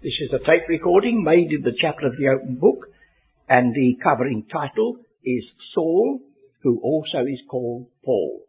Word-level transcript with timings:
This 0.00 0.14
is 0.20 0.30
a 0.32 0.38
tape 0.38 0.68
recording 0.68 1.24
made 1.24 1.50
in 1.50 1.62
the 1.62 1.74
chapel 1.76 2.06
of 2.06 2.16
the 2.16 2.28
open 2.28 2.54
book, 2.54 2.86
and 3.48 3.74
the 3.74 3.96
covering 4.00 4.46
title 4.46 4.98
is 5.24 5.42
Saul, 5.74 6.20
who 6.62 6.78
also 6.84 7.26
is 7.26 7.40
called 7.50 7.88
Paul. 8.04 8.42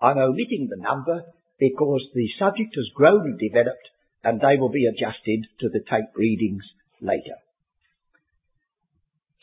I'm 0.00 0.16
omitting 0.16 0.68
the 0.70 0.82
number 0.82 1.24
because 1.58 2.00
the 2.14 2.26
subject 2.38 2.74
has 2.76 2.88
grown 2.94 3.20
and 3.28 3.38
developed, 3.38 3.90
and 4.24 4.40
they 4.40 4.56
will 4.58 4.70
be 4.70 4.86
adjusted 4.86 5.44
to 5.60 5.68
the 5.68 5.80
tape 5.80 6.16
readings 6.16 6.64
later. 7.02 7.36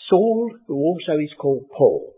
Saul, 0.09 0.57
who 0.65 0.73
also 0.73 1.19
is 1.21 1.35
called 1.37 1.69
Paul. 1.69 2.13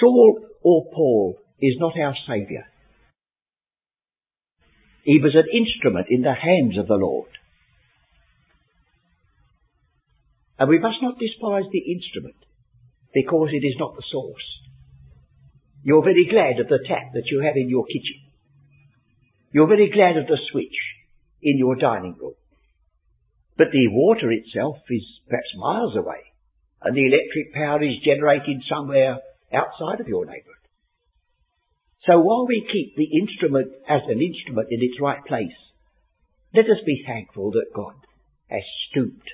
Saul 0.00 0.40
or 0.62 0.86
Paul 0.90 1.38
is 1.60 1.74
not 1.78 1.98
our 2.00 2.14
Saviour. 2.26 2.64
He 5.06 5.22
was 5.22 5.38
an 5.38 5.46
instrument 5.54 6.08
in 6.10 6.22
the 6.22 6.34
hands 6.34 6.76
of 6.76 6.88
the 6.88 6.98
Lord. 6.98 7.30
And 10.58 10.68
we 10.68 10.80
must 10.80 10.98
not 11.00 11.22
despise 11.22 11.70
the 11.70 11.94
instrument 11.94 12.42
because 13.14 13.50
it 13.52 13.64
is 13.64 13.78
not 13.78 13.94
the 13.94 14.02
source. 14.10 14.42
You're 15.84 16.02
very 16.02 16.26
glad 16.26 16.58
of 16.58 16.66
the 16.66 16.82
tap 16.82 17.14
that 17.14 17.30
you 17.30 17.38
have 17.46 17.54
in 17.54 17.70
your 17.70 17.86
kitchen. 17.86 18.18
You're 19.52 19.70
very 19.70 19.90
glad 19.94 20.16
of 20.16 20.26
the 20.26 20.42
switch 20.50 20.74
in 21.40 21.56
your 21.56 21.76
dining 21.76 22.16
room. 22.20 22.34
But 23.56 23.70
the 23.70 23.86
water 23.92 24.32
itself 24.32 24.78
is 24.90 25.06
perhaps 25.28 25.54
miles 25.54 25.94
away 25.94 26.34
and 26.82 26.96
the 26.96 27.06
electric 27.06 27.54
power 27.54 27.80
is 27.80 28.02
generated 28.04 28.58
somewhere 28.68 29.18
outside 29.54 30.00
of 30.00 30.08
your 30.08 30.26
neighbourhood. 30.26 30.55
So 32.06 32.20
while 32.20 32.46
we 32.46 32.66
keep 32.72 32.94
the 32.96 33.18
instrument 33.18 33.72
as 33.88 34.02
an 34.08 34.22
instrument 34.22 34.68
in 34.70 34.78
its 34.80 35.00
right 35.00 35.24
place, 35.24 35.58
let 36.54 36.66
us 36.66 36.82
be 36.86 37.02
thankful 37.04 37.50
that 37.52 37.74
God 37.74 37.94
has 38.48 38.62
stooped 38.88 39.28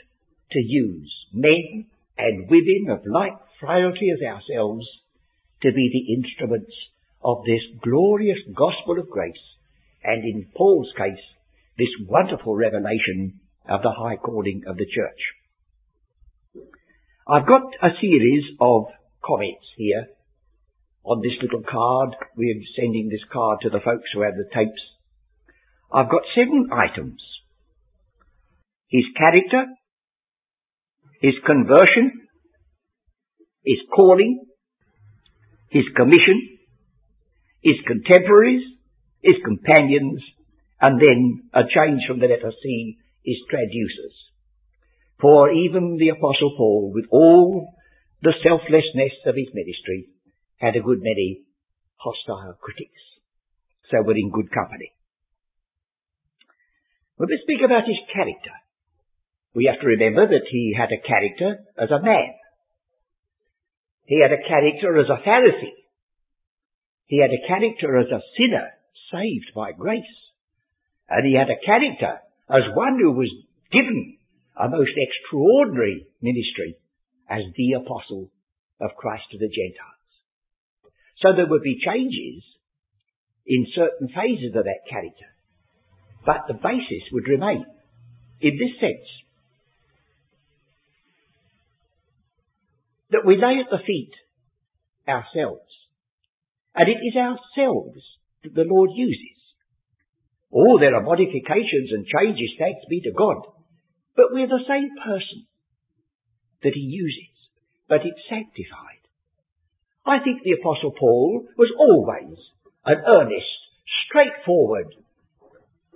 to 0.53 0.59
use 0.59 1.12
men 1.33 1.87
and 2.17 2.48
women 2.48 2.87
of 2.91 3.05
like 3.06 3.37
frailty 3.61 4.09
as 4.11 4.23
ourselves 4.27 4.87
to 5.62 5.73
be 5.73 5.91
the 5.92 6.14
instruments 6.14 6.73
of 7.23 7.45
this 7.45 7.62
glorious 7.83 8.39
gospel 8.55 8.98
of 8.98 9.09
grace, 9.09 9.34
and 10.03 10.25
in 10.25 10.47
Paul's 10.57 10.92
case, 10.97 11.23
this 11.79 12.09
wonderful 12.09 12.57
revelation 12.57 13.41
of 13.69 13.83
the 13.83 13.92
high 13.92 14.17
calling 14.17 14.62
of 14.67 14.77
the 14.77 14.86
church. 14.86 16.67
I've 17.29 17.47
got 17.47 17.62
a 17.81 17.91
series 18.01 18.45
of 18.61 18.86
comments 19.25 19.64
here 19.77 20.07
on 21.05 21.20
this 21.20 21.36
little 21.42 21.62
card. 21.69 22.14
We're 22.36 22.61
sending 22.77 23.08
this 23.08 23.25
card 23.33 23.58
to 23.62 23.70
the 23.70 23.81
folks 23.84 24.08
who 24.14 24.22
have 24.22 24.34
the 24.34 24.48
tapes. 24.55 24.83
I've 25.92 26.11
got 26.11 26.22
seven 26.34 26.69
items. 26.72 27.20
His 28.89 29.05
character, 29.17 29.67
his 31.20 31.34
conversion, 31.47 32.28
his 33.64 33.78
calling, 33.95 34.45
his 35.70 35.84
commission, 35.97 36.58
his 37.62 37.77
contemporaries, 37.86 38.62
his 39.23 39.36
companions, 39.45 40.20
and 40.80 41.00
then 41.00 41.48
a 41.55 41.62
change 41.62 42.03
from 42.06 42.19
the 42.19 42.27
letter 42.27 42.53
C 42.62 42.98
is 43.25 43.36
traducers. 43.48 44.17
For 45.20 45.53
even 45.53 45.97
the 45.98 46.08
Apostle 46.11 46.55
Paul, 46.56 46.92
with 46.92 47.06
all 47.12 47.73
the 48.23 48.34
selflessness 48.42 49.14
of 49.27 49.36
his 49.36 49.48
ministry, 49.55 50.11
had 50.62 50.77
a 50.78 50.86
good 50.86 51.02
many 51.02 51.42
hostile 51.98 52.55
critics. 52.62 53.02
So 53.91 53.98
we're 54.06 54.16
in 54.16 54.30
good 54.30 54.55
company. 54.55 54.94
When 57.16 57.28
we 57.28 57.42
speak 57.42 57.66
about 57.66 57.91
his 57.91 57.98
character, 58.14 58.55
we 59.55 59.66
have 59.66 59.83
to 59.83 59.86
remember 59.98 60.27
that 60.30 60.46
he 60.48 60.72
had 60.72 60.94
a 60.94 61.02
character 61.02 61.66
as 61.77 61.90
a 61.90 62.00
man. 62.00 62.30
He 64.06 64.22
had 64.22 64.30
a 64.30 64.46
character 64.46 64.98
as 65.02 65.11
a 65.11 65.20
Pharisee. 65.27 65.83
He 67.06 67.18
had 67.18 67.34
a 67.34 67.46
character 67.46 67.98
as 67.98 68.06
a 68.06 68.22
sinner 68.39 68.70
saved 69.11 69.51
by 69.55 69.72
grace. 69.72 70.14
And 71.11 71.27
he 71.27 71.34
had 71.34 71.51
a 71.51 71.61
character 71.67 72.22
as 72.48 72.74
one 72.74 72.98
who 73.02 73.12
was 73.12 73.30
given 73.70 74.17
a 74.56 74.68
most 74.68 74.95
extraordinary 74.96 76.06
ministry 76.22 76.77
as 77.28 77.42
the 77.56 77.83
apostle 77.83 78.30
of 78.80 78.96
Christ 78.96 79.24
to 79.33 79.39
the 79.39 79.51
Gentiles. 79.51 80.02
So 81.22 81.28
there 81.34 81.46
would 81.46 81.62
be 81.62 81.78
changes 81.84 82.42
in 83.46 83.66
certain 83.74 84.08
phases 84.08 84.55
of 84.55 84.64
that 84.64 84.90
character. 84.90 85.30
But 86.27 86.46
the 86.46 86.55
basis 86.55 87.08
would 87.12 87.28
remain 87.28 87.64
in 88.40 88.58
this 88.58 88.74
sense. 88.80 89.08
That 93.10 93.27
we 93.27 93.36
lay 93.36 93.60
at 93.62 93.70
the 93.70 93.83
feet 93.86 94.12
ourselves. 95.08 95.68
And 96.74 96.88
it 96.88 97.05
is 97.05 97.14
ourselves 97.14 98.00
that 98.42 98.54
the 98.54 98.66
Lord 98.66 98.90
uses. 98.94 99.39
Oh, 100.52 100.78
there 100.78 100.94
are 100.94 101.02
modifications 101.02 101.92
and 101.92 102.06
changes, 102.06 102.50
thanks 102.58 102.84
be 102.89 103.00
to 103.02 103.12
God. 103.12 103.42
But 104.16 104.33
we're 104.33 104.48
the 104.48 104.64
same 104.68 104.90
person 105.04 105.46
that 106.62 106.72
He 106.74 106.80
uses. 106.80 107.33
But 107.89 108.00
it's 108.04 108.28
sanctified. 108.28 109.02
I 110.05 110.18
think 110.18 110.42
the 110.42 110.58
Apostle 110.58 110.92
Paul 110.98 111.46
was 111.57 111.70
always 111.79 112.39
an 112.85 112.98
earnest, 113.07 113.55
straightforward, 114.07 114.90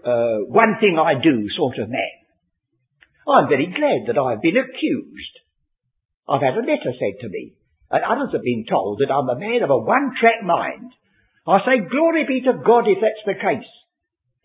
uh, 0.06 0.46
one 0.46 0.78
thing 0.78 0.94
I 0.98 1.18
do 1.18 1.50
sort 1.56 1.78
of 1.78 1.90
man. 1.90 2.16
I'm 3.26 3.48
very 3.48 3.66
glad 3.66 4.06
that 4.06 4.20
I've 4.20 4.42
been 4.42 4.56
accused. 4.56 5.34
I've 6.28 6.42
had 6.42 6.54
a 6.54 6.62
letter 6.62 6.94
sent 6.94 7.18
to 7.22 7.28
me, 7.28 7.54
and 7.90 8.04
others 8.06 8.30
have 8.32 8.46
been 8.46 8.64
told 8.70 9.02
that 9.02 9.10
I'm 9.10 9.28
a 9.28 9.38
man 9.38 9.62
of 9.64 9.70
a 9.70 9.78
one-track 9.82 10.46
mind. 10.46 10.94
I 11.46 11.58
say, 11.66 11.90
glory 11.90 12.24
be 12.26 12.42
to 12.46 12.62
God 12.62 12.86
if 12.86 12.98
that's 13.02 13.26
the 13.26 13.34
case. 13.34 13.70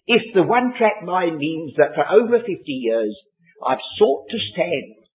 If 0.07 0.33
the 0.33 0.43
one-track 0.43 1.05
mind 1.05 1.38
means 1.38 1.73
that 1.78 1.93
for 1.93 2.05
over 2.09 2.39
50 2.41 2.49
years 2.66 3.16
I've 3.61 3.85
sought 3.99 4.25
to 4.29 4.38
stand 4.53 5.05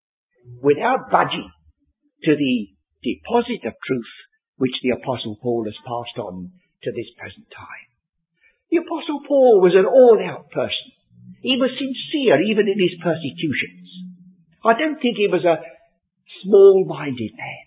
without 0.62 1.10
budging 1.10 1.50
to 2.22 2.36
the 2.36 2.70
deposit 3.02 3.66
of 3.66 3.74
truth 3.84 4.14
which 4.56 4.76
the 4.82 4.96
Apostle 4.96 5.36
Paul 5.40 5.64
has 5.64 5.76
passed 5.84 6.18
on 6.18 6.52
to 6.82 6.90
this 6.92 7.10
present 7.16 7.46
time. 7.52 7.88
The 8.70 8.82
Apostle 8.82 9.20
Paul 9.26 9.60
was 9.60 9.76
an 9.76 9.86
all-out 9.86 10.50
person. 10.50 10.92
He 11.42 11.56
was 11.60 11.70
sincere 11.76 12.42
even 12.42 12.66
in 12.66 12.78
his 12.80 12.98
persecutions. 12.98 13.86
I 14.64 14.74
don't 14.74 14.98
think 14.98 15.16
he 15.16 15.30
was 15.30 15.44
a 15.44 15.62
small-minded 16.42 17.32
man. 17.36 17.64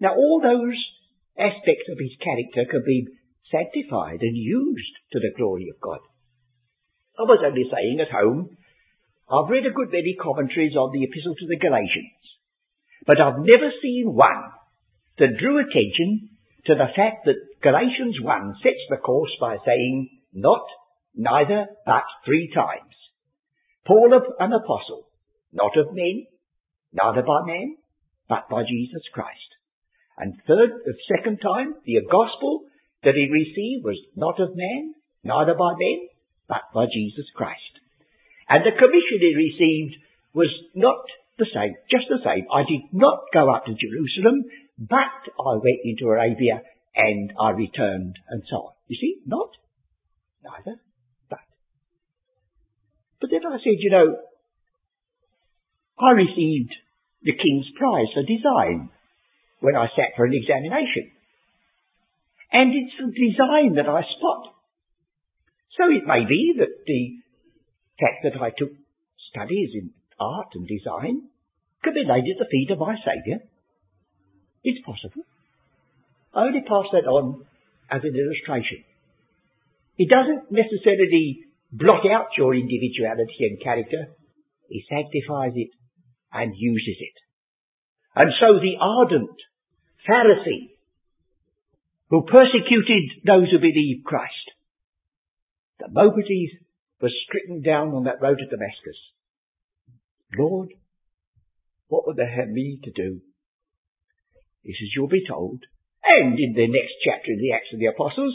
Now 0.00 0.12
all 0.14 0.40
those 0.42 0.76
aspects 1.38 1.88
of 1.88 1.98
his 1.98 2.14
character 2.20 2.68
can 2.70 2.84
be 2.84 3.08
sanctified 3.50 4.20
and 4.20 4.36
used 4.36 4.94
to 5.12 5.18
the 5.20 5.32
glory 5.36 5.70
of 5.70 5.80
God. 5.80 6.02
I 7.18 7.22
was 7.22 7.40
only 7.46 7.64
saying 7.70 8.02
at 8.02 8.10
home, 8.10 8.50
I've 9.30 9.48
read 9.48 9.64
a 9.64 9.72
good 9.72 9.88
many 9.88 10.18
commentaries 10.20 10.76
on 10.76 10.92
the 10.92 11.04
Epistle 11.06 11.34
to 11.38 11.46
the 11.48 11.56
Galatians, 11.56 12.20
but 13.06 13.20
I've 13.20 13.40
never 13.40 13.70
seen 13.80 14.12
one 14.12 14.52
that 15.18 15.38
drew 15.38 15.58
attention 15.58 16.30
to 16.66 16.74
the 16.74 16.90
fact 16.96 17.26
that 17.26 17.36
Galatians 17.62 18.16
1 18.20 18.54
sets 18.62 18.84
the 18.90 18.96
course 18.96 19.30
by 19.40 19.56
saying, 19.64 20.08
not, 20.32 20.64
neither, 21.14 21.66
but 21.86 22.04
three 22.24 22.50
times. 22.54 22.94
Paul 23.86 24.16
of 24.16 24.24
an 24.40 24.52
apostle, 24.52 25.06
not 25.52 25.76
of 25.76 25.94
men, 25.94 26.26
neither 26.92 27.22
by 27.22 27.46
man, 27.46 27.76
but 28.28 28.48
by 28.48 28.62
Jesus 28.62 29.02
Christ. 29.12 29.50
And 30.16 30.34
third, 30.46 30.70
the 30.84 30.94
second 31.10 31.38
time, 31.38 31.74
the 31.84 32.00
gospel 32.10 32.64
that 33.02 33.14
he 33.14 33.28
received 33.28 33.84
was 33.84 33.98
not 34.16 34.40
of 34.40 34.56
man, 34.56 34.94
neither 35.22 35.54
by 35.54 35.74
men, 35.78 36.08
but 36.48 36.62
by 36.72 36.86
Jesus 36.86 37.26
Christ. 37.34 37.60
And 38.48 38.64
the 38.64 38.76
commission 38.76 39.20
he 39.20 39.34
received 39.36 39.96
was 40.32 40.50
not 40.74 41.04
the 41.38 41.46
same, 41.52 41.74
just 41.90 42.06
the 42.08 42.22
same. 42.22 42.46
I 42.52 42.62
did 42.62 42.88
not 42.92 43.26
go 43.32 43.50
up 43.50 43.66
to 43.66 43.74
Jerusalem 43.74 44.44
but 44.78 45.22
I 45.38 45.54
went 45.54 45.84
into 45.84 46.06
Arabia 46.06 46.62
and 46.96 47.32
I 47.40 47.50
returned 47.50 48.18
and 48.28 48.42
so 48.50 48.56
on. 48.56 48.72
You 48.88 48.96
see, 49.00 49.20
not, 49.26 49.50
neither, 50.42 50.78
but. 51.30 51.40
But 53.20 53.30
then 53.30 53.40
I 53.46 53.56
said, 53.58 53.78
you 53.78 53.90
know, 53.90 54.16
I 55.98 56.10
received 56.10 56.74
the 57.22 57.32
King's 57.32 57.66
Prize 57.78 58.10
for 58.14 58.22
design 58.22 58.90
when 59.60 59.76
I 59.76 59.86
sat 59.96 60.16
for 60.16 60.24
an 60.24 60.34
examination. 60.34 61.10
And 62.52 62.72
it's 62.74 62.94
the 62.98 63.10
design 63.10 63.74
that 63.76 63.88
I 63.88 64.02
spot. 64.02 64.54
So 65.78 65.90
it 65.90 66.06
may 66.06 66.24
be 66.28 66.54
that 66.58 66.84
the 66.86 67.18
fact 67.98 68.22
that 68.22 68.40
I 68.40 68.50
took 68.50 68.70
studies 69.30 69.70
in 69.74 69.90
art 70.20 70.48
and 70.54 70.66
design 70.66 71.28
could 71.82 71.94
be 71.94 72.06
laid 72.06 72.30
at 72.30 72.38
the 72.38 72.50
feet 72.50 72.70
of 72.70 72.78
my 72.78 72.94
Saviour 73.02 73.40
it's 74.64 74.84
possible. 74.84 75.22
I 76.34 76.46
only 76.46 76.62
pass 76.62 76.90
that 76.92 77.06
on 77.06 77.44
as 77.90 78.02
an 78.02 78.16
illustration. 78.16 78.82
It 79.96 80.08
doesn't 80.10 80.50
necessarily 80.50 81.44
blot 81.70 82.02
out 82.10 82.34
your 82.36 82.54
individuality 82.54 83.46
and 83.46 83.62
character. 83.62 84.10
He 84.68 84.82
sanctifies 84.88 85.52
it 85.54 85.70
and 86.32 86.54
uses 86.56 86.96
it. 86.98 87.16
And 88.16 88.32
so 88.40 88.58
the 88.58 88.76
ardent 88.80 89.36
Pharisee 90.08 90.74
who 92.10 92.22
persecuted 92.22 93.22
those 93.24 93.50
who 93.50 93.58
believed 93.58 94.04
Christ, 94.04 94.50
the 95.78 95.88
moment 95.90 96.26
he 96.28 96.50
was 97.00 97.12
stricken 97.26 97.62
down 97.62 97.88
on 97.88 98.04
that 98.04 98.20
road 98.20 98.38
to 98.38 98.46
Damascus, 98.46 98.98
Lord, 100.38 100.70
what 101.88 102.06
would 102.06 102.16
they 102.16 102.30
have 102.30 102.48
me 102.48 102.78
to 102.84 102.90
do? 102.90 103.20
He 104.64 104.72
says, 104.72 104.90
you'll 104.96 105.12
be 105.12 105.28
told. 105.28 105.60
And 106.02 106.36
in 106.40 106.56
the 106.56 106.68
next 106.68 106.96
chapter 107.04 107.32
in 107.32 107.40
the 107.40 107.52
Acts 107.52 107.72
of 107.72 107.80
the 107.80 107.92
Apostles, 107.92 108.32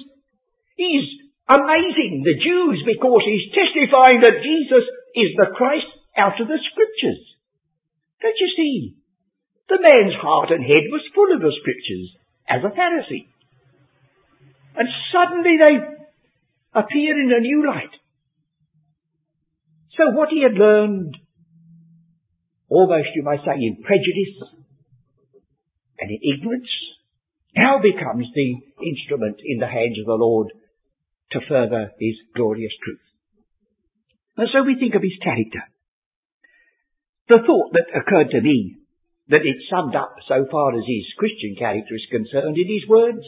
he's 0.78 1.06
amazing 1.50 2.22
the 2.22 2.38
Jews 2.38 2.86
because 2.86 3.26
he's 3.26 3.54
testifying 3.54 4.22
that 4.22 4.46
Jesus 4.46 4.86
is 5.18 5.34
the 5.34 5.50
Christ 5.58 5.90
out 6.18 6.38
of 6.38 6.48
the 6.48 6.62
scriptures. 6.62 7.22
Don't 8.22 8.38
you 8.38 8.50
see? 8.56 8.76
The 9.70 9.82
man's 9.82 10.18
heart 10.22 10.50
and 10.54 10.62
head 10.62 10.90
was 10.90 11.14
full 11.14 11.34
of 11.34 11.42
the 11.42 11.54
scriptures 11.62 12.14
as 12.50 12.62
a 12.66 12.74
Pharisee. 12.74 13.30
And 14.78 14.88
suddenly 15.14 15.58
they 15.58 15.74
appear 16.74 17.14
in 17.18 17.34
a 17.34 17.42
new 17.42 17.66
light. 17.66 17.94
So 19.98 20.16
what 20.16 20.30
he 20.30 20.42
had 20.42 20.54
learned, 20.54 21.18
almost 22.70 23.10
you 23.16 23.24
might 23.24 23.42
say 23.46 23.58
in 23.58 23.82
prejudice 23.82 24.59
and 26.00 26.10
in 26.10 26.20
ignorance, 26.24 26.70
now 27.56 27.80
becomes 27.82 28.28
the 28.34 28.50
instrument 28.86 29.38
in 29.44 29.60
the 29.60 29.68
hands 29.68 30.00
of 30.00 30.06
the 30.06 30.20
Lord 30.20 30.48
to 31.32 31.40
further 31.48 31.92
his 32.00 32.16
glorious 32.36 32.74
truth. 32.84 33.06
And 34.38 34.48
so 34.52 34.64
we 34.64 34.80
think 34.80 34.96
of 34.96 35.04
his 35.04 35.18
character. 35.22 35.64
The 37.28 37.44
thought 37.46 37.74
that 37.74 37.94
occurred 37.94 38.32
to 38.32 38.42
me 38.42 38.78
that 39.30 39.46
it 39.46 39.62
summed 39.70 39.96
up 39.96 40.16
so 40.28 40.48
far 40.50 40.74
as 40.74 40.86
his 40.88 41.06
Christian 41.18 41.56
character 41.58 41.94
is 41.94 42.08
concerned 42.10 42.58
in 42.58 42.66
his 42.66 42.90
words, 42.90 43.22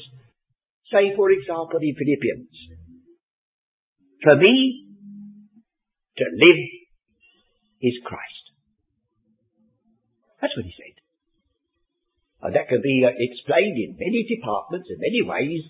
say 0.89 1.13
for 1.15 1.29
example 1.29 1.77
in 1.81 1.93
Philippians, 1.93 2.55
for 4.23 4.35
me 4.37 4.87
to 6.17 6.25
live 6.25 6.61
is 7.81 7.97
Christ. 8.05 8.45
That's 10.41 10.55
what 10.57 10.65
he 10.65 10.73
said. 10.73 10.90
And 12.41 12.55
that 12.55 12.69
can 12.69 12.81
be 12.81 13.05
uh, 13.05 13.13
explained 13.13 13.77
in 13.77 14.01
many 14.01 14.25
departments, 14.25 14.89
in 14.89 14.97
many 14.97 15.21
ways, 15.21 15.61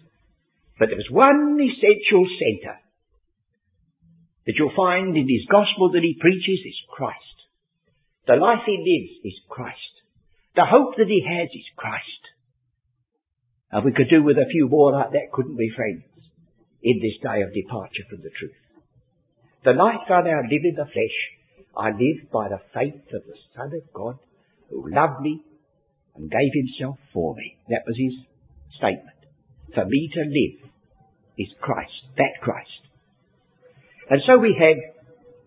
but 0.80 0.88
there 0.90 1.00
is 1.00 1.12
one 1.12 1.60
essential 1.60 2.26
centre 2.40 2.80
that 4.48 4.56
you'll 4.58 4.76
find 4.76 5.16
in 5.16 5.28
his 5.28 5.46
gospel 5.52 5.92
that 5.92 6.02
he 6.02 6.18
preaches 6.20 6.66
is 6.66 6.90
Christ. 6.90 7.38
The 8.26 8.40
life 8.40 8.64
he 8.66 8.78
lives 8.80 9.36
is 9.36 9.38
Christ. 9.50 9.94
The 10.56 10.66
hope 10.66 10.96
that 10.98 11.08
he 11.08 11.22
has 11.22 11.50
is 11.54 11.68
Christ. 11.76 12.24
And 13.72 13.86
we 13.86 13.94
could 13.94 14.10
do 14.10 14.24
with 14.24 14.38
a 14.38 14.50
few 14.50 14.68
more 14.68 14.92
like 14.92 15.12
that, 15.12 15.32
couldn't 15.32 15.56
we, 15.56 15.72
friends, 15.76 16.04
in 16.84 17.00
this 17.00 17.20
day 17.22 17.42
of 17.42 17.54
departure 17.54 18.04
from 18.10 18.22
the 18.22 18.32
truth. 18.34 18.58
The 19.64 19.78
life 19.78 20.10
I 20.10 20.22
now 20.22 20.42
live 20.42 20.66
in 20.66 20.76
the 20.76 20.90
flesh, 20.90 21.18
I 21.78 21.92
live 21.92 22.32
by 22.34 22.50
the 22.50 22.62
faith 22.74 23.06
of 23.14 23.24
the 23.28 23.38
Son 23.56 23.72
of 23.72 23.94
God 23.94 24.18
who 24.70 24.90
loved 24.90 25.22
me 25.22 25.44
and 26.16 26.30
gave 26.30 26.54
himself 26.54 26.98
for 27.14 27.36
me. 27.36 27.58
That 27.70 27.84
was 27.86 27.96
his 27.98 28.14
statement. 28.78 29.18
For 29.74 29.86
me 29.86 30.10
to 30.14 30.22
live 30.22 30.72
is 31.38 31.48
Christ, 31.62 31.94
that 32.18 32.42
Christ. 32.42 32.82
And 34.10 34.22
so 34.28 34.38
we 34.38 34.56
have 34.60 34.78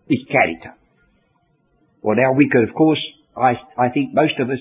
his 0.09 0.25
character. 0.29 0.73
Well 2.01 2.17
now 2.17 2.33
we 2.33 2.49
could 2.49 2.67
of 2.67 2.75
course, 2.75 3.01
I, 3.35 3.53
I 3.77 3.89
think 3.89 4.13
most 4.13 4.39
of 4.39 4.49
us 4.49 4.59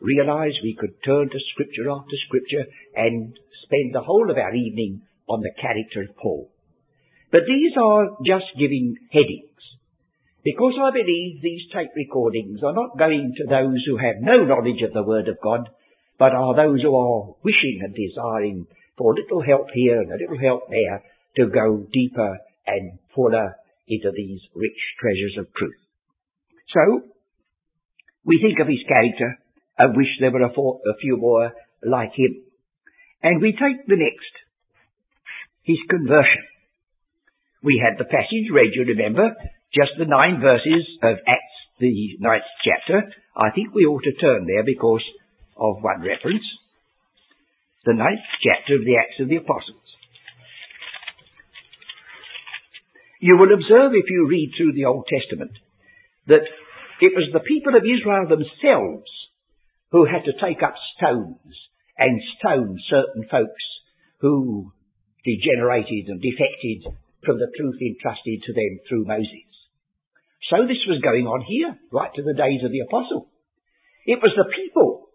realize 0.00 0.52
we 0.62 0.76
could 0.78 0.94
turn 1.04 1.28
to 1.28 1.38
scripture 1.52 1.90
after 1.90 2.16
scripture 2.26 2.70
and 2.94 3.36
spend 3.64 3.94
the 3.94 4.02
whole 4.02 4.30
of 4.30 4.36
our 4.36 4.54
evening 4.54 5.02
on 5.28 5.40
the 5.40 5.52
character 5.60 6.02
of 6.02 6.16
Paul. 6.16 6.50
But 7.30 7.42
these 7.46 7.72
are 7.80 8.16
just 8.26 8.46
giving 8.58 8.96
headings. 9.12 9.46
Because 10.42 10.72
I 10.80 10.90
believe 10.90 11.42
these 11.42 11.68
tape 11.72 11.90
recordings 11.94 12.60
are 12.64 12.72
not 12.72 12.96
going 12.98 13.34
to 13.36 13.44
those 13.44 13.84
who 13.86 13.98
have 13.98 14.20
no 14.20 14.44
knowledge 14.44 14.80
of 14.82 14.94
the 14.94 15.02
Word 15.02 15.28
of 15.28 15.40
God, 15.42 15.68
but 16.18 16.32
are 16.32 16.56
those 16.56 16.80
who 16.82 16.96
are 16.96 17.34
wishing 17.44 17.80
and 17.82 17.94
desiring 17.94 18.66
for 18.96 19.12
a 19.12 19.16
little 19.16 19.42
help 19.42 19.68
here 19.74 20.00
and 20.00 20.10
a 20.10 20.16
little 20.16 20.38
help 20.38 20.62
there 20.70 21.02
to 21.36 21.52
go 21.52 21.86
deeper 21.92 22.38
and 22.66 22.98
fuller 23.14 23.56
into 23.86 24.10
these 24.16 24.40
rich 24.54 24.80
treasures 24.98 25.36
of 25.38 25.52
truth. 25.54 25.76
So, 26.72 27.02
we 28.24 28.40
think 28.40 28.60
of 28.60 28.68
his 28.68 28.84
character 28.88 29.38
and 29.78 29.96
wish 29.96 30.08
there 30.20 30.30
were 30.30 30.44
a, 30.44 30.54
four, 30.54 30.80
a 30.86 30.96
few 31.00 31.16
more 31.16 31.52
like 31.84 32.12
him. 32.14 32.44
And 33.22 33.42
we 33.42 33.52
take 33.52 33.86
the 33.86 33.96
next, 33.96 34.34
his 35.62 35.78
conversion. 35.88 36.44
We 37.62 37.82
had 37.82 37.98
the 37.98 38.08
passage 38.08 38.48
read, 38.52 38.72
you 38.74 38.84
remember, 38.84 39.36
just 39.74 39.92
the 39.98 40.06
nine 40.06 40.40
verses 40.40 40.86
of 41.02 41.16
Acts, 41.26 41.56
the 41.78 42.18
ninth 42.18 42.48
chapter. 42.64 43.06
I 43.36 43.50
think 43.54 43.74
we 43.74 43.86
ought 43.86 44.02
to 44.02 44.20
turn 44.20 44.46
there 44.46 44.64
because 44.64 45.04
of 45.56 45.82
one 45.82 46.02
reference. 46.02 46.44
The 47.84 47.94
ninth 47.94 48.26
chapter 48.42 48.74
of 48.76 48.84
the 48.84 48.96
Acts 48.98 49.20
of 49.20 49.28
the 49.28 49.36
Apostles. 49.36 49.76
You 53.20 53.36
will 53.36 53.52
observe 53.52 53.92
if 53.94 54.08
you 54.08 54.26
read 54.28 54.52
through 54.56 54.72
the 54.72 54.86
Old 54.86 55.06
Testament 55.06 55.52
that 56.26 56.48
it 57.00 57.12
was 57.14 57.28
the 57.32 57.44
people 57.44 57.76
of 57.76 57.84
Israel 57.84 58.26
themselves 58.26 59.08
who 59.92 60.06
had 60.06 60.24
to 60.24 60.40
take 60.40 60.62
up 60.62 60.74
stones 60.96 61.52
and 61.98 62.20
stone 62.38 62.78
certain 62.88 63.28
folks 63.30 63.64
who 64.20 64.72
degenerated 65.24 66.08
and 66.08 66.20
defected 66.20 66.96
from 67.24 67.36
the 67.36 67.52
truth 67.56 67.76
entrusted 67.80 68.40
to 68.46 68.52
them 68.52 68.80
through 68.88 69.04
Moses. 69.04 69.49
So 70.48 70.64
this 70.66 70.80
was 70.88 71.04
going 71.04 71.26
on 71.26 71.44
here, 71.44 71.76
right 71.92 72.10
to 72.14 72.22
the 72.22 72.34
days 72.34 72.64
of 72.64 72.72
the 72.72 72.80
apostle. 72.88 73.28
It 74.06 74.22
was 74.22 74.32
the 74.34 74.48
people 74.48 75.10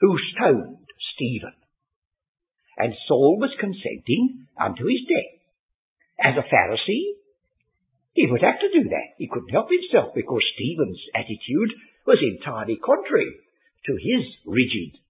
who 0.00 0.18
stoned 0.36 0.86
Stephen. 1.14 1.56
And 2.76 2.92
Saul 3.08 3.38
was 3.40 3.54
consenting 3.58 4.46
unto 4.60 4.84
his 4.84 5.08
death. 5.08 5.40
As 6.20 6.34
a 6.36 6.46
Pharisee, 6.46 7.16
he 8.12 8.28
would 8.28 8.42
have 8.42 8.60
to 8.60 8.70
do 8.72 8.88
that. 8.90 9.16
He 9.16 9.28
couldn't 9.28 9.56
help 9.56 9.68
himself 9.72 10.12
because 10.14 10.44
Stephen's 10.54 11.00
attitude 11.14 11.72
was 12.06 12.20
entirely 12.20 12.76
contrary 12.76 13.32
to 13.86 13.92
his 13.96 14.22
rigid 14.44 15.00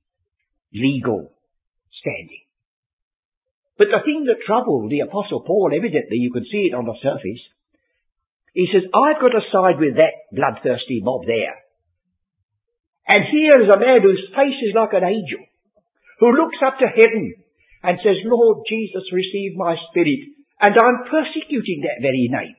legal 0.73 1.33
standing. 2.01 2.47
But 3.77 3.89
the 3.91 4.05
thing 4.05 4.25
that 4.29 4.47
troubled 4.47 4.91
the 4.91 5.01
apostle 5.01 5.43
Paul, 5.43 5.73
evidently 5.75 6.19
you 6.19 6.31
can 6.31 6.45
see 6.45 6.71
it 6.71 6.75
on 6.75 6.85
the 6.85 6.95
surface, 7.03 7.43
he 8.53 8.69
says, 8.69 8.85
I've 8.93 9.21
got 9.21 9.33
to 9.33 9.43
side 9.49 9.81
with 9.81 9.97
that 9.97 10.29
bloodthirsty 10.33 11.01
mob 11.01 11.25
there. 11.25 11.57
And 13.09 13.25
here 13.33 13.57
is 13.65 13.73
a 13.73 13.81
man 13.81 14.05
whose 14.05 14.29
face 14.37 14.61
is 14.61 14.77
like 14.77 14.93
an 14.93 15.09
angel, 15.09 15.43
who 16.21 16.37
looks 16.37 16.61
up 16.61 16.79
to 16.79 16.87
heaven 16.87 17.35
and 17.83 17.99
says, 18.05 18.21
Lord 18.25 18.65
Jesus, 18.69 19.03
receive 19.11 19.57
my 19.57 19.75
spirit, 19.91 20.37
and 20.61 20.77
I'm 20.77 21.09
persecuting 21.09 21.83
that 21.83 22.05
very 22.05 22.29
name. 22.31 22.57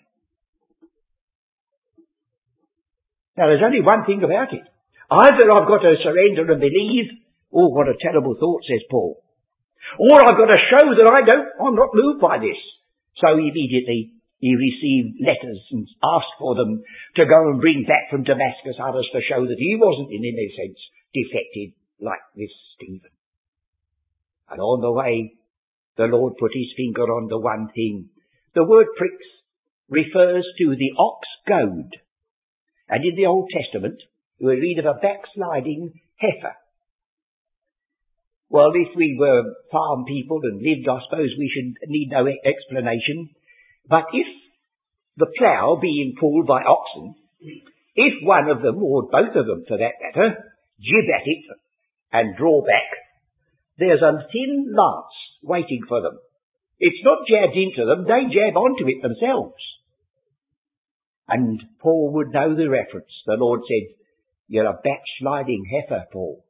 Now 3.38 3.48
there's 3.48 3.66
only 3.66 3.82
one 3.82 4.06
thing 4.06 4.22
about 4.22 4.52
it. 4.54 4.66
Either 5.10 5.46
I've 5.48 5.70
got 5.70 5.86
to 5.86 5.96
surrender 6.02 6.52
and 6.52 6.62
believe, 6.62 7.22
oh 7.54 7.70
what 7.70 7.88
a 7.88 7.98
terrible 8.02 8.36
thought, 8.40 8.66
says 8.66 8.82
Paul. 8.90 9.22
Or 10.00 10.18
I've 10.26 10.38
got 10.38 10.50
to 10.50 10.68
show 10.70 10.86
that 10.90 11.10
I 11.14 11.22
don't, 11.22 11.50
I'm 11.62 11.76
not 11.76 11.94
moved 11.94 12.20
by 12.20 12.40
this. 12.40 12.58
So 13.22 13.34
immediately 13.34 14.14
he 14.44 14.60
received 14.60 15.24
letters 15.24 15.64
and 15.72 15.88
asked 16.04 16.36
for 16.38 16.54
them 16.56 16.84
to 17.16 17.24
go 17.24 17.48
and 17.48 17.64
bring 17.64 17.88
back 17.88 18.12
from 18.12 18.28
Damascus 18.28 18.76
others 18.76 19.08
to 19.16 19.24
show 19.24 19.40
that 19.40 19.56
he 19.58 19.80
wasn't 19.80 20.12
in 20.12 20.20
any 20.20 20.52
sense 20.52 20.76
defected 21.16 21.72
like 22.04 22.20
this 22.36 22.52
Stephen. 22.76 23.16
And 24.52 24.60
on 24.60 24.82
the 24.82 24.92
way, 24.92 25.40
the 25.96 26.12
Lord 26.12 26.34
put 26.36 26.52
his 26.52 26.76
finger 26.76 27.08
on 27.08 27.30
the 27.30 27.40
one 27.40 27.72
thing. 27.74 28.10
The 28.54 28.68
word 28.68 28.88
pricks 28.98 29.32
refers 29.88 30.44
to 30.60 30.76
the 30.76 30.92
ox 31.00 31.24
goad. 31.48 31.96
And 32.90 33.00
in 33.00 33.16
the 33.16 33.28
Old 33.28 33.48
Testament, 33.48 33.96
we 34.42 34.60
read 34.60 34.84
of 34.84 34.92
a 34.92 35.00
backsliding 35.00 36.02
heifer. 36.20 36.56
Well, 38.50 38.76
if 38.76 38.94
we 38.98 39.16
were 39.18 39.56
farm 39.72 40.04
people 40.04 40.42
and 40.44 40.60
lived, 40.60 40.90
I 40.92 41.00
suppose 41.08 41.32
we 41.40 41.48
should 41.48 41.80
need 41.88 42.12
no 42.12 42.28
explanation. 42.28 43.32
But 43.88 44.06
if 44.14 44.28
the 45.18 45.28
plough 45.38 45.80
being 45.82 46.16
pulled 46.20 46.48
by 46.48 46.62
oxen, 46.64 47.16
if 47.96 48.14
one 48.24 48.50
of 48.50 48.62
them, 48.62 48.82
or 48.82 49.04
both 49.04 49.36
of 49.36 49.46
them 49.46 49.66
for 49.68 49.78
that 49.78 50.00
matter, 50.02 50.52
jib 50.80 51.06
at 51.14 51.28
it 51.28 51.46
and 52.12 52.38
draw 52.38 52.62
back, 52.62 52.90
there's 53.78 54.02
a 54.02 54.28
thin 54.32 54.74
lance 54.76 55.16
waiting 55.44 55.82
for 55.88 56.02
them. 56.02 56.18
It's 56.80 57.04
not 57.04 57.28
jabbed 57.28 57.56
into 57.56 57.86
them, 57.86 58.06
they 58.06 58.34
jab 58.34 58.56
onto 58.58 58.88
it 58.88 59.02
themselves. 59.02 59.62
And 61.28 61.62
Paul 61.80 62.12
would 62.14 62.34
know 62.34 62.56
the 62.56 62.70
reference. 62.70 63.12
The 63.26 63.36
Lord 63.38 63.62
said, 63.68 63.96
you're 64.48 64.66
a 64.66 64.74
backsliding 64.84 65.64
heifer, 65.72 66.06
Paul. 66.12 66.44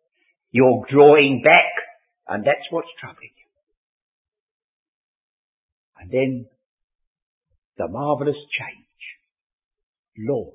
You're 0.52 0.86
drawing 0.90 1.42
back, 1.44 1.72
and 2.28 2.44
that's 2.44 2.68
what's 2.70 2.90
troubling 3.00 3.32
you. 3.38 3.46
And 6.00 6.12
then 6.12 6.48
the 7.77 7.88
marvelous 7.88 8.36
change. 8.36 8.84
Lord. 10.18 10.53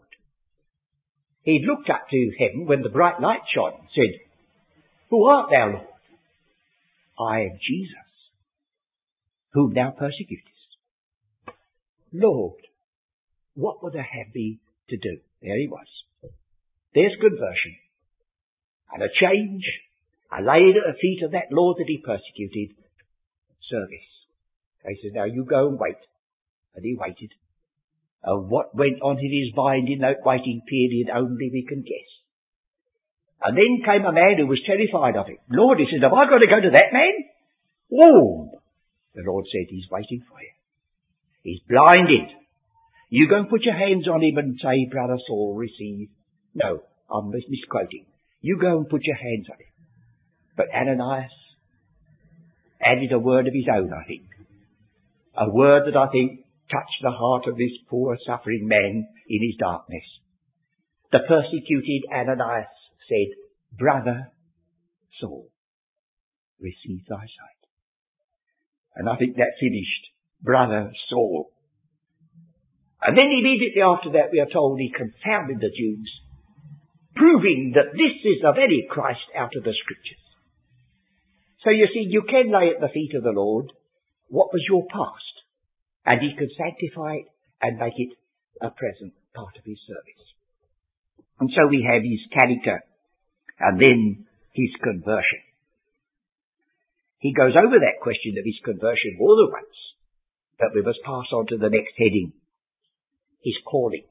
He'd 1.42 1.64
looked 1.66 1.90
up 1.90 2.08
to 2.10 2.32
heaven 2.38 2.66
when 2.66 2.82
the 2.82 2.90
bright 2.90 3.20
light 3.20 3.40
shone 3.54 3.72
and 3.80 3.88
said, 3.94 4.20
Who 5.10 5.24
art 5.24 5.50
thou, 5.50 5.72
Lord? 5.72 5.86
I 7.18 7.40
am 7.40 7.58
Jesus, 7.66 8.12
whom 9.52 9.74
thou 9.74 9.90
persecutest. 9.90 10.46
Lord, 12.12 12.60
what 13.54 13.82
would 13.82 13.96
I 13.96 14.02
have 14.02 14.34
me 14.34 14.60
to 14.90 14.96
do? 14.96 15.18
There 15.42 15.58
he 15.58 15.68
was. 15.68 15.86
There's 16.94 17.16
conversion. 17.20 17.76
And 18.92 19.02
a 19.02 19.08
change. 19.08 19.64
I 20.30 20.40
laid 20.40 20.76
at 20.76 20.86
the 20.86 20.98
feet 21.00 21.22
of 21.24 21.32
that 21.32 21.50
Lord 21.50 21.76
that 21.78 21.88
he 21.88 21.98
persecuted. 21.98 22.76
Service. 23.68 24.08
He 24.86 24.96
says, 25.02 25.12
now 25.14 25.24
you 25.24 25.44
go 25.44 25.68
and 25.68 25.78
wait. 25.78 25.96
And 26.78 26.86
he 26.86 26.94
waited. 26.94 27.34
And 28.22 28.48
what 28.48 28.70
went 28.70 29.02
on 29.02 29.18
in 29.18 29.34
his 29.34 29.50
mind 29.58 29.88
in 29.90 29.98
that 30.06 30.22
waiting 30.24 30.62
period 30.62 31.10
only 31.10 31.50
we 31.50 31.66
can 31.66 31.82
guess. 31.82 32.10
And 33.42 33.58
then 33.58 33.82
came 33.82 34.06
a 34.06 34.14
man 34.14 34.38
who 34.38 34.46
was 34.46 34.62
terrified 34.62 35.18
of 35.18 35.26
it. 35.26 35.42
Lord, 35.50 35.78
he 35.78 35.90
said, 35.90 36.06
have 36.06 36.14
I 36.14 36.30
got 36.30 36.38
to 36.38 36.46
go 36.46 36.62
to 36.62 36.70
that 36.70 36.94
man? 36.94 37.14
Oh! 37.90 38.62
The 39.14 39.26
Lord 39.26 39.46
said, 39.50 39.66
he's 39.70 39.90
waiting 39.90 40.22
for 40.30 40.38
you. 40.38 40.54
He's 41.42 41.60
blinded. 41.66 42.30
You 43.10 43.26
go 43.28 43.38
and 43.42 43.48
put 43.48 43.62
your 43.62 43.74
hands 43.74 44.06
on 44.06 44.22
him 44.22 44.38
and 44.38 44.54
say, 44.62 44.86
Brother 44.88 45.18
Saul, 45.26 45.56
receive. 45.58 46.10
No, 46.54 46.78
I'm 47.10 47.30
misquoting. 47.30 48.06
You 48.40 48.56
go 48.60 48.78
and 48.78 48.88
put 48.88 49.02
your 49.02 49.16
hands 49.16 49.46
on 49.50 49.58
him. 49.58 49.72
But 50.56 50.66
Ananias 50.70 51.32
added 52.80 53.10
a 53.10 53.18
word 53.18 53.48
of 53.48 53.54
his 53.54 53.66
own, 53.66 53.90
I 53.92 54.06
think. 54.06 54.26
A 55.36 55.50
word 55.50 55.86
that 55.86 55.96
I 55.96 56.06
think 56.12 56.44
touched 56.70 57.00
the 57.02 57.10
heart 57.10 57.46
of 57.46 57.56
this 57.56 57.72
poor 57.88 58.16
suffering 58.26 58.66
man 58.68 59.06
in 59.28 59.40
his 59.42 59.56
darkness. 59.58 60.04
The 61.12 61.20
persecuted 61.26 62.04
Ananias 62.12 62.68
said, 63.08 63.32
Brother 63.76 64.32
Saul, 65.20 65.48
receive 66.60 67.04
thy 67.08 67.24
sight. 67.24 67.62
And 68.96 69.08
I 69.08 69.16
think 69.16 69.36
that 69.36 69.60
finished 69.60 70.04
Brother 70.42 70.92
Saul. 71.08 71.50
And 73.02 73.16
then 73.16 73.30
immediately 73.30 73.82
after 73.82 74.10
that 74.12 74.30
we 74.32 74.40
are 74.40 74.52
told 74.52 74.80
he 74.80 74.90
confounded 74.90 75.60
the 75.60 75.70
Jews, 75.70 76.10
proving 77.14 77.72
that 77.74 77.92
this 77.92 78.16
is 78.24 78.42
the 78.42 78.52
very 78.52 78.86
Christ 78.90 79.26
out 79.36 79.54
of 79.56 79.64
the 79.64 79.74
scriptures. 79.74 80.24
So 81.64 81.70
you 81.70 81.86
see, 81.92 82.06
you 82.08 82.22
can 82.22 82.52
lay 82.52 82.70
at 82.70 82.80
the 82.80 82.92
feet 82.92 83.14
of 83.14 83.22
the 83.22 83.34
Lord 83.34 83.72
what 84.28 84.52
was 84.52 84.62
your 84.68 84.84
past, 84.92 85.37
and 86.08 86.24
he 86.24 86.32
can 86.32 86.48
sanctify 86.56 87.20
it 87.20 87.28
and 87.60 87.76
make 87.76 87.92
it 88.00 88.16
a 88.64 88.72
present 88.72 89.12
part 89.36 89.52
of 89.60 89.64
his 89.68 89.76
service. 89.84 90.24
And 91.36 91.52
so 91.52 91.68
we 91.68 91.84
have 91.84 92.00
his 92.00 92.24
character 92.32 92.80
and 93.60 93.76
then 93.76 94.24
his 94.56 94.72
conversion. 94.80 95.44
He 97.20 97.36
goes 97.36 97.52
over 97.52 97.76
that 97.76 98.00
question 98.00 98.40
of 98.40 98.48
his 98.48 98.56
conversion 98.64 99.20
more 99.20 99.36
than 99.36 99.52
once, 99.52 99.78
but 100.56 100.72
we 100.72 100.80
must 100.80 101.04
pass 101.04 101.28
on 101.36 101.44
to 101.52 101.60
the 101.60 101.68
next 101.68 101.92
heading, 102.00 102.32
his 103.44 103.60
calling. 103.68 104.08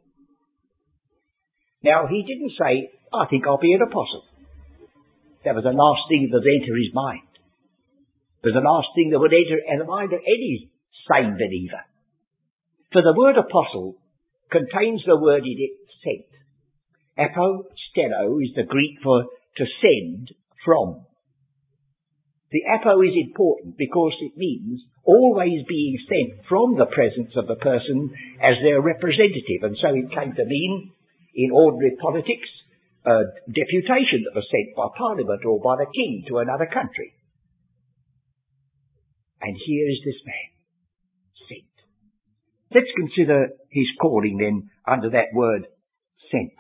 Now, 1.82 2.06
he 2.06 2.22
didn't 2.22 2.54
say, 2.62 2.94
I 3.10 3.26
think 3.26 3.48
I'll 3.48 3.58
be 3.58 3.74
an 3.74 3.82
apostle. 3.82 4.22
That 5.46 5.58
was 5.58 5.66
the 5.66 5.74
last 5.74 6.06
thing 6.14 6.30
that 6.30 6.38
would 6.38 6.46
enter 6.46 6.78
his 6.78 6.94
mind. 6.94 7.26
It 8.44 8.54
was 8.54 8.60
the 8.60 8.70
last 8.70 8.94
thing 8.94 9.10
that 9.10 9.20
would 9.20 9.34
enter 9.34 9.58
the 9.66 9.90
mind 9.90 10.14
of 10.14 10.22
any 10.22 10.70
sane 11.10 11.36
believer. 11.36 11.84
For 12.92 13.02
the 13.02 13.16
word 13.18 13.38
apostle 13.38 13.98
contains 14.52 15.04
the 15.06 15.20
word 15.20 15.44
in 15.44 15.58
it 15.58 15.76
sent. 16.04 16.32
Apostello 17.18 18.40
is 18.44 18.54
the 18.56 18.64
Greek 18.64 19.00
for 19.04 19.26
to 19.58 19.66
send 19.82 20.32
from. 20.64 21.04
The 22.52 22.64
apo 22.64 23.02
is 23.02 23.16
important 23.28 23.76
because 23.76 24.16
it 24.22 24.38
means 24.38 24.80
always 25.04 25.68
being 25.68 25.98
sent 26.08 26.48
from 26.48 26.78
the 26.78 26.88
presence 26.88 27.36
of 27.36 27.48
the 27.48 27.60
person 27.60 28.12
as 28.40 28.56
their 28.64 28.80
representative. 28.80 29.64
And 29.64 29.76
so 29.82 29.92
it 29.92 30.16
came 30.16 30.32
to 30.32 30.46
mean, 30.46 30.92
in 31.36 31.52
ordinary 31.52 31.98
politics, 32.00 32.48
a 33.04 33.24
deputation 33.52 34.24
that 34.24 34.36
was 34.36 34.48
sent 34.48 34.76
by 34.76 34.88
Parliament 34.96 35.44
or 35.44 35.60
by 35.60 35.76
the 35.76 35.92
King 35.92 36.24
to 36.28 36.40
another 36.40 36.68
country. 36.72 37.12
And 39.42 39.56
here 39.66 39.88
is 39.92 40.00
this 40.04 40.22
man. 40.26 40.57
Let's 42.78 42.94
consider 42.94 43.50
his 43.72 43.90
calling 44.00 44.38
then 44.38 44.70
under 44.86 45.10
that 45.10 45.34
word, 45.34 45.66
sent. 46.30 46.54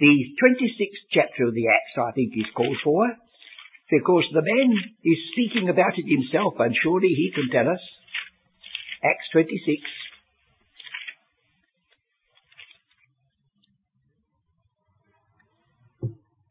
The 0.00 0.14
26th 0.40 1.04
chapter 1.12 1.44
of 1.48 1.54
the 1.54 1.68
Acts, 1.68 2.00
I 2.00 2.12
think, 2.12 2.32
is 2.32 2.48
called 2.56 2.78
for, 2.82 3.12
because 3.90 4.24
the 4.32 4.40
man 4.40 4.72
is 5.04 5.18
speaking 5.32 5.68
about 5.68 5.98
it 5.98 6.08
himself, 6.08 6.54
and 6.60 6.74
surely 6.82 7.08
he 7.08 7.30
can 7.34 7.50
tell 7.52 7.70
us. 7.70 7.80
Acts 9.04 9.28
26. 9.32 9.84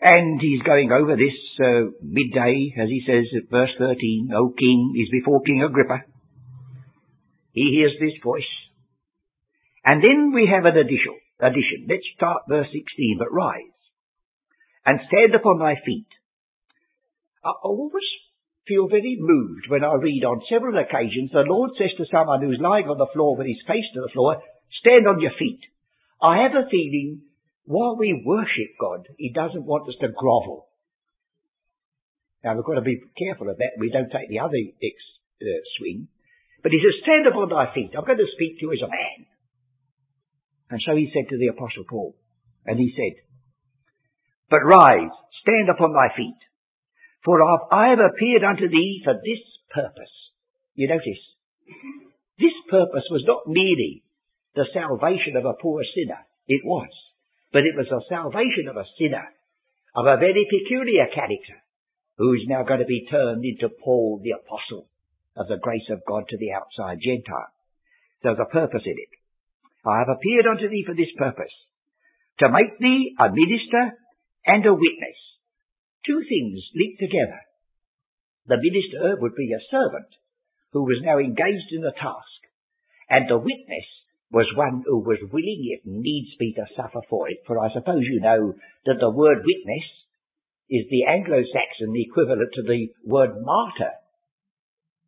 And 0.02 0.40
he's 0.40 0.62
going 0.62 0.92
over 0.92 1.16
this 1.16 1.34
uh, 1.66 1.90
midday, 2.04 2.76
as 2.78 2.90
he 2.90 3.02
says 3.08 3.26
at 3.36 3.50
verse 3.50 3.74
13, 3.80 4.30
O 4.38 4.54
king, 4.56 4.94
is 5.02 5.10
before 5.10 5.42
King 5.42 5.64
Agrippa. 5.64 6.06
He 7.56 7.72
hears 7.72 7.96
this 8.00 8.20
voice. 8.22 8.52
And 9.84 10.04
then 10.04 10.34
we 10.36 10.52
have 10.52 10.66
an 10.66 10.78
addition 10.78 11.16
addition. 11.40 11.88
Let's 11.90 12.08
start 12.16 12.44
verse 12.48 12.68
16. 12.72 13.18
But 13.20 13.32
rise 13.32 13.76
and 14.86 15.00
stand 15.08 15.34
upon 15.34 15.60
thy 15.60 15.76
feet. 15.86 16.08
I 17.44 17.52
always 17.64 18.06
feel 18.68 18.88
very 18.88 19.18
moved 19.20 19.70
when 19.70 19.84
I 19.84 19.94
read 19.96 20.24
on 20.26 20.42
several 20.50 20.78
occasions 20.78 21.32
the 21.32 21.46
Lord 21.46 21.72
says 21.78 21.94
to 21.98 22.06
someone 22.12 22.42
who's 22.42 22.62
lying 22.62 22.86
on 22.86 22.98
the 22.98 23.12
floor 23.14 23.38
with 23.38 23.48
his 23.48 23.62
face 23.68 23.86
to 23.94 24.02
the 24.02 24.14
floor, 24.14 24.42
stand 24.82 25.08
on 25.08 25.22
your 25.22 25.34
feet. 25.38 25.62
I 26.22 26.44
have 26.44 26.54
a 26.54 26.70
feeling 26.70 27.22
while 27.66 27.98
we 27.98 28.24
worship 28.26 28.78
God, 28.80 29.08
He 29.18 29.34
doesn't 29.34 29.66
want 29.66 29.90
us 29.90 29.96
to 30.02 30.10
grovel. 30.10 30.70
Now 32.44 32.56
we've 32.56 32.66
got 32.66 32.76
to 32.76 32.82
be 32.82 33.02
careful 33.18 33.50
of 33.50 33.58
that. 33.58 33.78
We 33.80 33.90
don't 33.90 34.12
take 34.12 34.30
the 34.30 34.40
other 34.40 34.58
ex, 34.82 34.96
uh, 35.42 35.62
swing. 35.78 36.08
But 36.66 36.74
He 36.74 36.82
says, 36.82 36.98
stand 37.06 37.30
upon 37.30 37.54
thy 37.54 37.70
feet. 37.78 37.94
I'm 37.94 38.10
going 38.10 38.18
to 38.18 38.34
speak 38.34 38.58
to 38.58 38.66
you 38.66 38.74
as 38.74 38.82
a 38.82 38.90
man. 38.90 39.30
And 40.74 40.82
so 40.82 40.98
he 40.98 41.14
said 41.14 41.30
to 41.30 41.38
the 41.38 41.54
apostle 41.54 41.86
Paul, 41.86 42.18
and 42.66 42.82
he 42.82 42.90
said, 42.90 43.22
But 44.50 44.66
rise, 44.66 45.14
stand 45.46 45.70
upon 45.70 45.94
thy 45.94 46.10
feet, 46.18 46.42
for 47.22 47.38
I 47.70 47.94
have 47.94 48.02
appeared 48.02 48.42
unto 48.42 48.66
thee 48.66 49.06
for 49.06 49.14
this 49.14 49.46
purpose. 49.70 50.10
You 50.74 50.90
notice, 50.90 51.22
this 52.42 52.58
purpose 52.66 53.06
was 53.14 53.22
not 53.30 53.46
merely 53.46 54.02
the 54.58 54.66
salvation 54.74 55.38
of 55.38 55.46
a 55.46 55.54
poor 55.62 55.86
sinner. 55.94 56.26
It 56.48 56.66
was. 56.66 56.90
But 57.54 57.70
it 57.70 57.78
was 57.78 57.86
the 57.94 58.02
salvation 58.10 58.74
of 58.74 58.76
a 58.76 58.90
sinner 58.98 59.30
of 59.94 60.08
a 60.10 60.18
very 60.18 60.50
peculiar 60.50 61.14
character 61.14 61.62
who 62.18 62.34
is 62.34 62.50
now 62.50 62.64
going 62.64 62.82
to 62.82 62.90
be 62.90 63.06
turned 63.06 63.46
into 63.46 63.70
Paul 63.70 64.20
the 64.24 64.34
apostle 64.34 64.90
of 65.36 65.48
the 65.48 65.60
grace 65.62 65.88
of 65.90 66.06
God 66.08 66.24
to 66.30 66.38
the 66.38 66.52
outside 66.54 67.00
Gentile. 67.04 67.52
There's 68.24 68.40
a 68.40 68.52
purpose 68.52 68.84
in 68.86 68.98
it. 68.98 69.14
I 69.86 70.00
have 70.00 70.10
appeared 70.10 70.48
unto 70.50 70.70
thee 70.70 70.84
for 70.86 70.96
this 70.96 71.12
purpose, 71.18 71.54
to 72.40 72.50
make 72.50 72.80
thee 72.80 73.16
a 73.20 73.30
minister 73.30 73.98
and 74.46 74.66
a 74.66 74.74
witness. 74.74 75.20
Two 76.06 76.22
things 76.28 76.62
linked 76.74 77.00
together. 77.00 77.42
The 78.48 78.58
minister 78.62 79.22
would 79.22 79.36
be 79.36 79.54
a 79.54 79.68
servant 79.70 80.10
who 80.72 80.84
was 80.84 81.02
now 81.02 81.18
engaged 81.18 81.72
in 81.72 81.82
the 81.82 81.94
task, 81.94 82.40
and 83.10 83.30
the 83.30 83.38
witness 83.38 83.88
was 84.32 84.46
one 84.58 84.84
who 84.86 85.00
was 85.00 85.22
willing, 85.32 85.62
if 85.72 85.86
needs 85.86 86.36
be, 86.38 86.54
to 86.54 86.66
suffer 86.76 87.02
for 87.10 87.30
it. 87.30 87.38
For 87.48 87.60
I 87.60 87.72
suppose 87.74 88.04
you 88.04 88.20
know 88.20 88.54
that 88.86 89.00
the 89.00 89.10
word 89.10 89.46
witness 89.46 89.88
is 90.70 90.86
the 90.90 91.06
Anglo-Saxon 91.06 91.94
equivalent 91.94 92.50
to 92.54 92.64
the 92.64 92.90
word 93.06 93.38
martyr. 93.42 93.94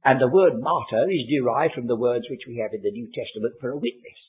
And 0.08 0.24
the 0.24 0.32
word 0.32 0.64
martyr 0.64 1.04
is 1.12 1.28
derived 1.28 1.76
from 1.76 1.92
the 1.92 2.00
words 2.00 2.24
which 2.32 2.48
we 2.48 2.64
have 2.64 2.72
in 2.72 2.80
the 2.80 2.96
New 2.96 3.12
Testament 3.12 3.60
for 3.60 3.76
a 3.76 3.84
witness. 3.84 4.20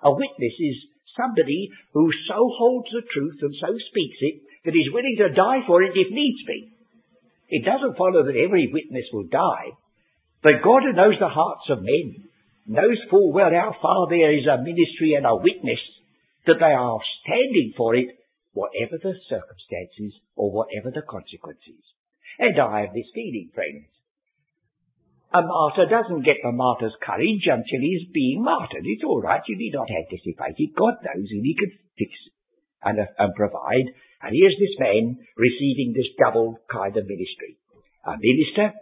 A 0.00 0.08
witness 0.08 0.56
is 0.56 0.88
somebody 1.12 1.68
who 1.92 2.08
so 2.24 2.48
holds 2.56 2.88
the 2.88 3.04
truth 3.12 3.36
and 3.44 3.52
so 3.60 3.76
speaks 3.76 4.16
it 4.24 4.40
that 4.64 4.72
he's 4.72 4.88
willing 4.88 5.20
to 5.20 5.36
die 5.36 5.60
for 5.68 5.82
it 5.84 5.92
if 5.92 6.08
needs 6.08 6.40
be. 6.48 6.72
It 7.52 7.68
doesn't 7.68 8.00
follow 8.00 8.24
that 8.24 8.40
every 8.40 8.72
witness 8.72 9.04
will 9.12 9.28
die, 9.28 9.76
but 10.40 10.64
God 10.64 10.88
who 10.88 10.96
knows 10.96 11.20
the 11.20 11.28
hearts 11.28 11.68
of 11.68 11.84
men 11.84 12.32
knows 12.64 13.04
full 13.12 13.36
well 13.36 13.52
how 13.52 13.76
far 13.84 14.08
there 14.08 14.32
is 14.32 14.48
a 14.48 14.64
ministry 14.64 15.12
and 15.12 15.28
a 15.28 15.36
witness 15.36 15.84
that 16.48 16.56
they 16.56 16.72
are 16.72 17.04
standing 17.20 17.76
for 17.76 17.94
it, 17.96 18.08
whatever 18.56 18.96
the 18.96 19.12
circumstances 19.28 20.16
or 20.40 20.48
whatever 20.48 20.88
the 20.88 21.04
consequences. 21.04 21.84
And 22.38 22.56
I 22.56 22.88
have 22.88 22.96
this 22.96 23.12
feeling, 23.12 23.52
friends. 23.52 23.99
A 25.32 25.42
martyr 25.42 25.86
doesn't 25.86 26.26
get 26.26 26.42
the 26.42 26.50
martyr's 26.50 26.96
courage 26.98 27.46
until 27.46 27.80
he's 27.80 28.10
being 28.12 28.42
martyred. 28.42 28.82
It's 28.82 29.04
all 29.06 29.22
right. 29.22 29.42
You 29.46 29.56
need 29.56 29.74
not 29.74 29.86
anticipate 29.86 30.58
it. 30.58 30.74
God 30.74 30.98
knows 31.06 31.30
and 31.30 31.46
he 31.46 31.54
can 31.54 31.70
fix 31.96 32.10
and, 32.82 32.98
uh, 32.98 33.06
and 33.18 33.34
provide. 33.34 33.94
And 34.22 34.34
here's 34.34 34.58
this 34.58 34.74
man 34.78 35.22
receiving 35.38 35.94
this 35.94 36.10
double 36.18 36.58
kind 36.66 36.96
of 36.96 37.06
ministry. 37.06 37.62
A 38.04 38.18
minister 38.18 38.74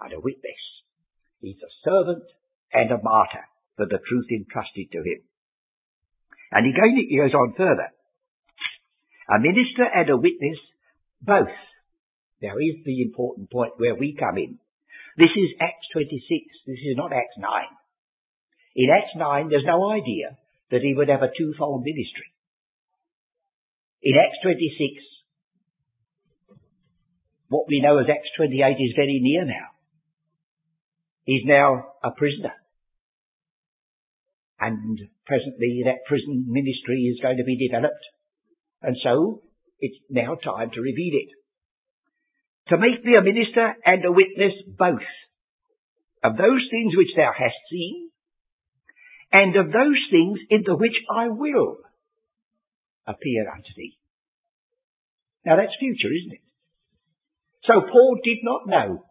and 0.00 0.12
a 0.12 0.20
witness. 0.20 0.62
He's 1.40 1.56
a 1.64 1.72
servant 1.88 2.24
and 2.72 2.90
a 2.92 3.00
martyr 3.02 3.48
for 3.76 3.86
the 3.86 3.98
truth 4.04 4.28
entrusted 4.30 4.92
to 4.92 4.98
him. 4.98 5.24
And 6.52 6.66
he 6.68 7.16
goes 7.16 7.32
on 7.32 7.54
further. 7.56 7.96
A 9.28 9.40
minister 9.40 9.88
and 9.88 10.10
a 10.10 10.16
witness, 10.16 10.60
both. 11.22 11.56
Now 12.42 12.54
here's 12.60 12.84
the 12.84 13.02
important 13.02 13.50
point 13.50 13.72
where 13.78 13.94
we 13.94 14.14
come 14.14 14.36
in. 14.36 14.58
This 15.16 15.32
is 15.32 15.56
Acts 15.60 15.88
26. 15.92 16.20
This 16.66 16.76
is 16.84 16.96
not 16.96 17.12
Acts 17.12 17.38
9. 17.38 17.48
In 18.76 18.90
Acts 18.92 19.16
9, 19.16 19.48
there's 19.48 19.64
no 19.64 19.90
idea 19.90 20.36
that 20.70 20.82
he 20.82 20.92
would 20.94 21.08
have 21.08 21.22
a 21.22 21.32
twofold 21.32 21.84
ministry. 21.84 22.28
In 24.02 24.12
Acts 24.20 24.36
26, 24.42 25.00
what 27.48 27.64
we 27.68 27.80
know 27.80 27.98
as 27.98 28.06
Acts 28.10 28.28
28 28.36 28.76
is 28.76 28.92
very 28.94 29.18
near 29.22 29.46
now. 29.46 29.72
He's 31.24 31.44
now 31.44 31.86
a 32.04 32.10
prisoner. 32.10 32.52
And 34.60 35.00
presently 35.24 35.82
that 35.86 36.04
prison 36.06 36.44
ministry 36.48 37.08
is 37.12 37.20
going 37.22 37.38
to 37.38 37.44
be 37.44 37.56
developed. 37.56 38.04
And 38.82 38.96
so 39.02 39.42
it's 39.80 39.96
now 40.10 40.34
time 40.34 40.70
to 40.74 40.80
reveal 40.80 41.14
it. 41.14 41.30
To 42.68 42.78
make 42.78 43.04
thee 43.04 43.14
a 43.18 43.22
minister 43.22 43.74
and 43.84 44.04
a 44.04 44.12
witness 44.12 44.54
both 44.66 45.06
of 46.24 46.36
those 46.36 46.66
things 46.70 46.96
which 46.96 47.14
thou 47.16 47.30
hast 47.30 47.54
seen 47.70 48.10
and 49.32 49.54
of 49.54 49.66
those 49.70 50.02
things 50.10 50.40
into 50.50 50.74
which 50.74 50.96
I 51.10 51.28
will 51.28 51.78
appear 53.06 53.50
unto 53.50 53.70
thee. 53.76 53.98
Now 55.44 55.56
that's 55.56 55.78
future, 55.78 56.10
isn't 56.10 56.32
it? 56.32 56.44
So 57.64 57.80
Paul 57.80 58.18
did 58.24 58.38
not 58.42 58.66
know 58.66 59.04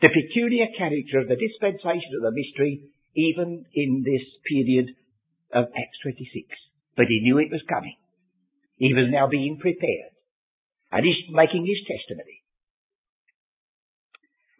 the 0.00 0.10
peculiar 0.10 0.66
character 0.76 1.18
of 1.18 1.28
the 1.28 1.38
dispensation 1.38 2.14
of 2.18 2.22
the 2.22 2.34
mystery 2.34 2.90
even 3.14 3.64
in 3.74 4.02
this 4.04 4.22
period 4.46 4.94
of 5.52 5.66
Acts 5.66 5.98
26. 6.02 6.46
But 6.96 7.06
he 7.08 7.20
knew 7.22 7.38
it 7.38 7.50
was 7.50 7.62
coming. 7.68 7.96
He 8.76 8.94
was 8.94 9.10
now 9.10 9.28
being 9.28 9.58
prepared. 9.58 10.14
And 10.90 11.06
he's 11.06 11.30
making 11.30 11.66
his 11.66 11.80
testimony. 11.86 12.41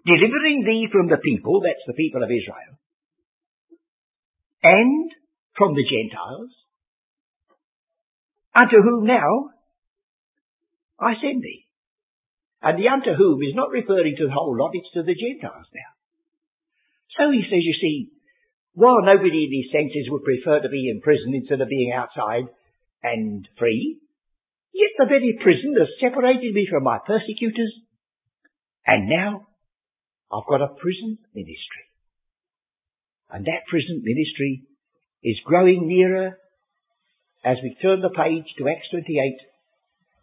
Delivering 0.05 0.65
thee 0.67 0.89
from 0.91 1.07
the 1.07 1.23
people, 1.23 1.61
that's 1.63 1.87
the 1.87 1.95
people 1.95 2.23
of 2.23 2.31
Israel, 2.31 2.75
and 4.63 5.11
from 5.57 5.75
the 5.75 5.87
Gentiles, 5.87 6.51
unto 8.55 8.83
whom 8.83 9.07
now 9.07 9.51
I 10.99 11.15
send 11.21 11.43
thee. 11.43 11.67
And 12.63 12.79
the 12.79 12.89
unto 12.89 13.15
whom 13.15 13.43
is 13.43 13.55
not 13.55 13.71
referring 13.71 14.15
to 14.19 14.27
the 14.27 14.35
whole 14.35 14.57
lot, 14.57 14.71
it's 14.75 14.91
to 14.95 15.03
the 15.03 15.19
Gentiles 15.19 15.67
now. 15.75 15.93
So 17.19 17.31
he 17.31 17.43
says, 17.43 17.63
you 17.63 17.75
see, 17.81 18.11
while 18.75 19.03
nobody 19.03 19.51
in 19.51 19.53
his 19.53 19.71
senses 19.71 20.09
would 20.11 20.23
prefer 20.23 20.63
to 20.63 20.71
be 20.71 20.89
in 20.89 21.03
prison 21.03 21.35
instead 21.35 21.61
of 21.61 21.69
being 21.69 21.93
outside 21.93 22.47
and 23.03 23.47
free, 23.59 23.99
yet 24.73 24.95
the 24.97 25.11
very 25.11 25.38
prison 25.43 25.75
has 25.79 25.91
separated 26.01 26.55
me 26.55 26.67
from 26.71 26.85
my 26.85 26.99
persecutors, 27.05 27.75
and 28.87 29.11
now 29.11 29.47
I've 30.33 30.49
got 30.49 30.62
a 30.62 30.75
prison 30.81 31.18
ministry. 31.35 31.85
And 33.31 33.45
that 33.45 33.68
prison 33.68 34.03
ministry 34.05 34.62
is 35.23 35.37
growing 35.45 35.87
nearer 35.87 36.38
as 37.45 37.57
we 37.62 37.77
turn 37.83 38.01
the 38.01 38.11
page 38.11 38.47
to 38.59 38.68
Acts 38.68 38.88
28 38.90 39.37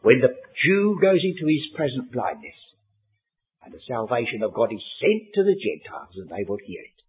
when 0.02 0.20
the 0.22 0.34
Jew 0.66 0.98
goes 1.02 1.22
into 1.24 1.46
his 1.46 1.64
present 1.76 2.12
blindness 2.12 2.58
and 3.64 3.74
the 3.74 3.86
salvation 3.88 4.42
of 4.44 4.54
God 4.54 4.72
is 4.74 4.84
sent 5.00 5.34
to 5.36 5.44
the 5.44 5.56
Gentiles 5.56 6.16
and 6.16 6.30
they 6.30 6.48
will 6.48 6.60
hear 6.66 6.82
it. 6.82 7.00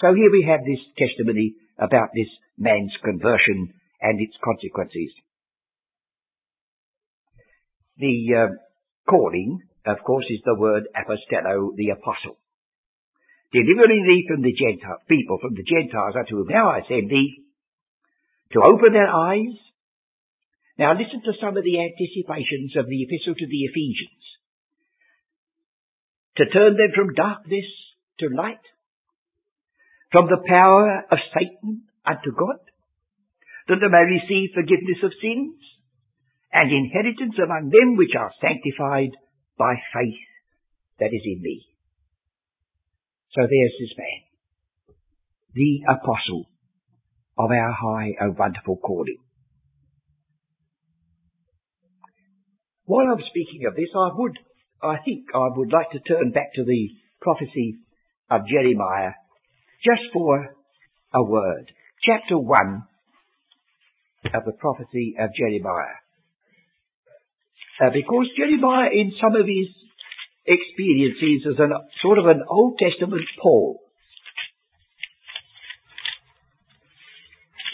So 0.00 0.14
here 0.14 0.30
we 0.30 0.46
have 0.48 0.60
this 0.64 0.80
testimony 0.96 1.56
about 1.78 2.10
this 2.14 2.28
man's 2.58 2.92
conversion 3.02 3.74
and 4.00 4.20
its 4.20 4.36
consequences. 4.44 5.10
The 7.98 8.16
uh, 8.36 8.54
calling, 9.08 9.60
of 9.86 10.02
course, 10.04 10.26
is 10.30 10.42
the 10.44 10.58
word 10.58 10.88
apostello, 10.94 11.74
the 11.76 11.90
apostle. 11.90 12.38
Delivering 13.52 14.02
thee 14.02 14.26
from 14.26 14.42
the 14.42 14.52
Gentile 14.52 14.98
people, 15.08 15.38
from 15.40 15.54
the 15.54 15.62
Gentiles 15.62 16.18
unto 16.18 16.36
whom 16.42 16.48
now 16.50 16.70
I 16.70 16.82
send 16.88 17.08
thee, 17.08 17.46
to 18.52 18.62
open 18.62 18.92
their 18.92 19.08
eyes, 19.08 19.54
now 20.78 20.92
listen 20.92 21.22
to 21.22 21.38
some 21.40 21.56
of 21.56 21.64
the 21.64 21.78
anticipations 21.78 22.76
of 22.76 22.86
the 22.86 23.02
epistle 23.06 23.34
to 23.34 23.46
the 23.46 23.62
Ephesians. 23.70 24.22
To 26.36 26.44
turn 26.52 26.76
them 26.76 26.92
from 26.94 27.14
darkness 27.14 27.64
to 28.20 28.28
light, 28.28 28.60
from 30.12 30.26
the 30.26 30.42
power 30.46 31.06
of 31.10 31.18
Satan 31.32 31.88
unto 32.04 32.30
God, 32.36 32.60
that 33.68 33.78
they 33.80 33.88
may 33.88 34.04
receive 34.04 34.54
forgiveness 34.54 35.00
of 35.02 35.16
sins 35.22 35.56
and 36.52 36.70
inheritance 36.70 37.34
among 37.40 37.70
them 37.70 37.96
which 37.96 38.14
are 38.18 38.32
sanctified 38.40 39.16
by 39.58 39.74
faith 39.94 40.20
that 40.98 41.10
is 41.12 41.22
in 41.24 41.42
me. 41.42 41.66
So 43.32 43.42
there's 43.42 43.74
this 43.80 43.96
man, 43.98 44.96
the 45.54 45.80
apostle 45.92 46.46
of 47.38 47.50
our 47.50 47.72
high 47.72 48.12
and 48.18 48.36
wonderful 48.38 48.76
calling. 48.76 49.18
While 52.84 53.06
I'm 53.12 53.22
speaking 53.28 53.66
of 53.66 53.74
this, 53.74 53.90
I 53.94 54.10
would, 54.14 54.38
I 54.82 54.96
think 55.04 55.26
I 55.34 55.48
would 55.54 55.72
like 55.72 55.90
to 55.90 56.00
turn 56.00 56.30
back 56.30 56.54
to 56.54 56.64
the 56.64 56.88
prophecy 57.20 57.78
of 58.30 58.46
Jeremiah 58.46 59.12
just 59.84 60.12
for 60.12 60.54
a 61.14 61.22
word. 61.22 61.72
Chapter 62.04 62.38
1 62.38 62.82
of 64.34 64.44
the 64.44 64.52
prophecy 64.52 65.16
of 65.18 65.30
Jeremiah. 65.36 66.05
Uh, 67.78 67.90
because 67.92 68.26
Jeremiah, 68.36 68.88
in 68.92 69.12
some 69.20 69.36
of 69.36 69.46
his 69.46 69.68
experiences, 70.46 71.44
is 71.44 71.58
a 71.58 71.68
sort 72.00 72.18
of 72.18 72.26
an 72.26 72.42
Old 72.48 72.78
Testament 72.78 73.22
Paul. 73.42 73.80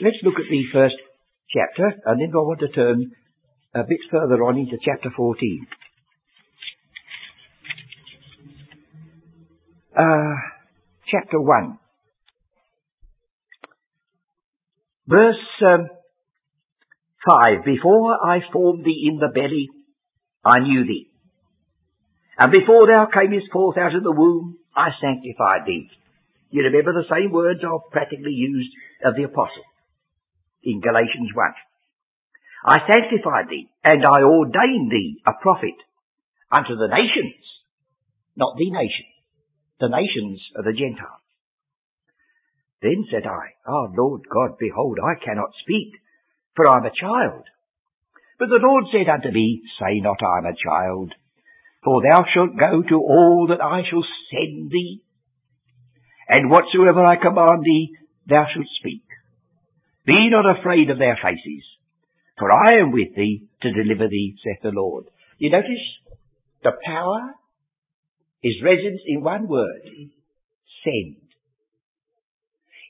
Let's 0.03 0.17
look 0.25 0.35
at 0.35 0.51
the 0.51 0.65
first 0.73 0.97
chapter, 1.49 1.87
and 2.07 2.21
then 2.21 2.31
I 2.35 2.39
want 2.39 2.61
to 2.61 2.69
turn 2.69 3.13
a 3.75 3.85
bit 3.85 4.01
further 4.11 4.43
on 4.43 4.59
into 4.59 4.77
chapter 4.85 5.11
14. 5.17 5.67
Uh, 9.97 10.35
chapter 11.07 11.41
1. 11.41 11.79
Verse 15.07 15.37
um, 15.65 15.89
5. 17.29 17.65
Before 17.65 18.27
I 18.27 18.41
formed 18.53 18.85
thee 18.85 19.09
in 19.09 19.19
the 19.19 19.29
belly, 19.33 19.69
I 20.45 20.61
knew 20.61 20.85
thee. 20.85 21.09
And 22.39 22.51
before 22.51 22.87
thou 22.87 23.07
camest 23.13 23.53
forth 23.53 23.79
out 23.79 23.95
of 23.95 24.03
the 24.03 24.13
womb, 24.13 24.59
I 24.75 24.89
sanctified 25.01 25.67
thee. 25.67 25.91
You 26.51 26.65
remember 26.65 26.93
the 26.93 27.09
same 27.09 27.31
words 27.33 27.61
are 27.65 27.81
practically 27.91 28.33
used 28.33 28.71
of 29.05 29.15
the 29.17 29.25
apostle 29.25 29.65
in 30.63 30.81
Galatians 30.81 31.31
1. 31.35 31.47
I 32.65 32.79
sanctified 32.87 33.49
thee, 33.51 33.69
and 33.83 34.05
I 34.05 34.23
ordained 34.23 34.91
thee 34.91 35.21
a 35.27 35.33
prophet 35.41 35.75
unto 36.51 36.77
the 36.77 36.89
nations, 36.89 37.43
not 38.37 38.57
the 38.57 38.71
nation, 38.71 39.07
the 39.81 39.89
nations 39.89 40.41
of 40.57 40.65
the 40.65 40.73
Gentiles. 40.73 41.23
Then 42.83 43.07
said 43.11 43.27
I, 43.27 43.55
Ah, 43.67 43.89
Lord 43.97 44.23
God, 44.29 44.59
behold, 44.59 44.99
I 45.03 45.15
cannot 45.25 45.51
speak, 45.63 45.95
for 46.55 46.69
I 46.69 46.79
am 46.79 46.87
a 46.87 46.91
child. 46.91 47.45
But 48.39 48.49
the 48.49 48.61
Lord 48.63 48.85
said 48.93 49.09
unto 49.09 49.31
me, 49.31 49.63
Say 49.79 50.01
not 50.01 50.23
I 50.23 50.39
am 50.39 50.47
a 50.47 50.57
child, 50.57 51.15
for 51.85 52.03
thou 52.03 52.25
shalt 52.33 52.57
go 52.57 52.83
to 52.83 52.97
all 52.97 53.47
that 53.51 53.63
I 53.63 53.83
shall 53.89 54.05
send 54.31 54.71
thee, 54.71 55.03
and 56.29 56.51
whatsoever 56.51 57.05
I 57.05 57.17
command 57.17 57.63
thee, 57.65 57.97
thou 58.27 58.47
shalt 58.53 58.67
speak. 58.81 59.03
Be 60.07 60.31
not 60.31 60.59
afraid 60.59 60.91
of 60.91 60.99
their 60.99 61.19
faces, 61.23 61.65
for 62.39 62.51
I 62.51 62.81
am 62.81 62.93
with 62.93 63.15
thee 63.15 63.49
to 63.63 63.73
deliver 63.73 64.09
thee, 64.09 64.37
saith 64.43 64.63
the 64.63 64.71
Lord. 64.71 65.07
You 65.39 65.51
notice 65.51 65.87
the 66.63 66.73
power 66.85 67.35
is 68.43 68.63
resident 68.63 69.01
in 69.07 69.23
one 69.23 69.47
word. 69.49 69.83
Send. 70.85 71.17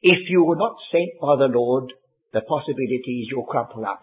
If 0.03 0.19
you 0.29 0.45
were 0.45 0.57
not 0.57 0.77
sent 0.91 1.21
by 1.21 1.37
the 1.37 1.53
Lord, 1.53 1.93
the 2.33 2.41
possibilities 2.41 3.29
you'll 3.31 3.45
crumple 3.45 3.85
up. 3.85 4.03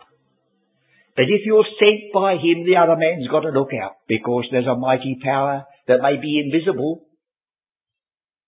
But 1.19 1.27
if 1.27 1.43
you're 1.43 1.67
sent 1.75 2.13
by 2.13 2.39
Him, 2.39 2.63
the 2.63 2.79
other 2.79 2.95
man's 2.95 3.27
got 3.27 3.41
to 3.41 3.49
look 3.49 3.75
out, 3.75 3.97
because 4.07 4.45
there's 4.51 4.71
a 4.71 4.79
mighty 4.79 5.19
power 5.21 5.65
that 5.85 5.99
may 6.01 6.15
be 6.15 6.39
invisible 6.39 7.03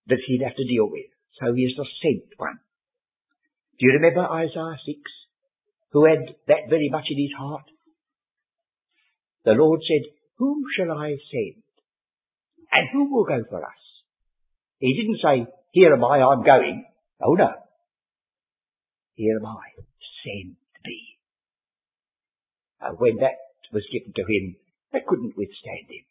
that 0.08 0.24
he'd 0.26 0.42
have 0.42 0.56
to 0.56 0.64
deal 0.64 0.88
with. 0.90 1.12
So 1.36 1.52
he 1.54 1.64
is 1.64 1.76
the 1.76 1.86
sent 2.02 2.32
one. 2.38 2.60
Do 3.78 3.88
you 3.88 4.00
remember 4.00 4.24
Isaiah 4.24 4.80
6? 4.88 4.88
Who 5.92 6.06
had 6.06 6.20
that 6.48 6.70
very 6.70 6.88
much 6.90 7.04
in 7.10 7.20
his 7.20 7.36
heart? 7.38 7.68
The 9.44 9.52
Lord 9.52 9.82
said, 9.84 10.10
Whom 10.38 10.64
shall 10.74 10.98
I 10.98 11.18
send? 11.28 11.64
And 12.72 12.88
who 12.94 13.14
will 13.14 13.26
go 13.26 13.44
for 13.50 13.66
us? 13.66 13.84
He 14.80 14.96
didn't 14.96 15.20
say, 15.20 15.52
Here 15.72 15.92
am 15.92 16.06
I, 16.06 16.22
I'm 16.24 16.46
going. 16.46 16.86
Oh 17.22 17.34
no. 17.34 17.52
Here 19.16 19.36
am 19.36 19.46
I, 19.46 19.84
send 20.24 20.56
And 22.82 22.98
when 22.98 23.18
that 23.22 23.38
was 23.72 23.86
given 23.92 24.14
to 24.16 24.26
him, 24.26 24.56
they 24.92 25.02
couldn't 25.08 25.38
withstand 25.38 25.88
him. 25.88 26.06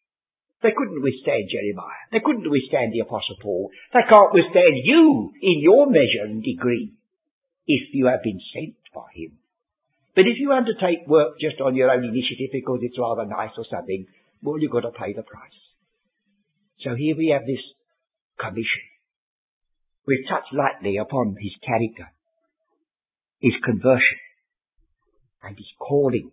They 0.62 0.76
couldn't 0.76 1.02
withstand 1.02 1.48
Jeremiah. 1.48 2.04
They 2.12 2.20
couldn't 2.20 2.50
withstand 2.50 2.92
the 2.92 3.00
Apostle 3.00 3.36
Paul. 3.40 3.70
They 3.92 4.04
can't 4.04 4.34
withstand 4.34 4.76
you 4.84 5.32
in 5.40 5.60
your 5.60 5.88
measure 5.88 6.28
and 6.28 6.44
degree 6.44 6.92
if 7.66 7.94
you 7.94 8.06
have 8.06 8.22
been 8.22 8.40
sent 8.52 8.76
by 8.94 9.08
him. 9.14 9.40
But 10.14 10.28
if 10.28 10.36
you 10.38 10.52
undertake 10.52 11.06
work 11.06 11.40
just 11.40 11.60
on 11.60 11.76
your 11.76 11.90
own 11.90 12.04
initiative 12.04 12.52
because 12.52 12.80
it's 12.82 12.98
rather 12.98 13.24
nice 13.24 13.56
or 13.56 13.64
something, 13.70 14.06
well, 14.42 14.58
you've 14.58 14.72
got 14.72 14.84
to 14.84 14.90
pay 14.90 15.12
the 15.12 15.22
price. 15.22 15.60
So 16.80 16.94
here 16.94 17.16
we 17.16 17.32
have 17.32 17.46
this 17.46 17.62
commission. 18.38 18.84
We've 20.06 20.26
touched 20.28 20.52
lightly 20.52 20.96
upon 20.96 21.36
his 21.40 21.52
character, 21.64 22.12
his 23.38 23.52
conversion, 23.64 24.18
and 25.42 25.56
his 25.56 25.68
calling. 25.78 26.32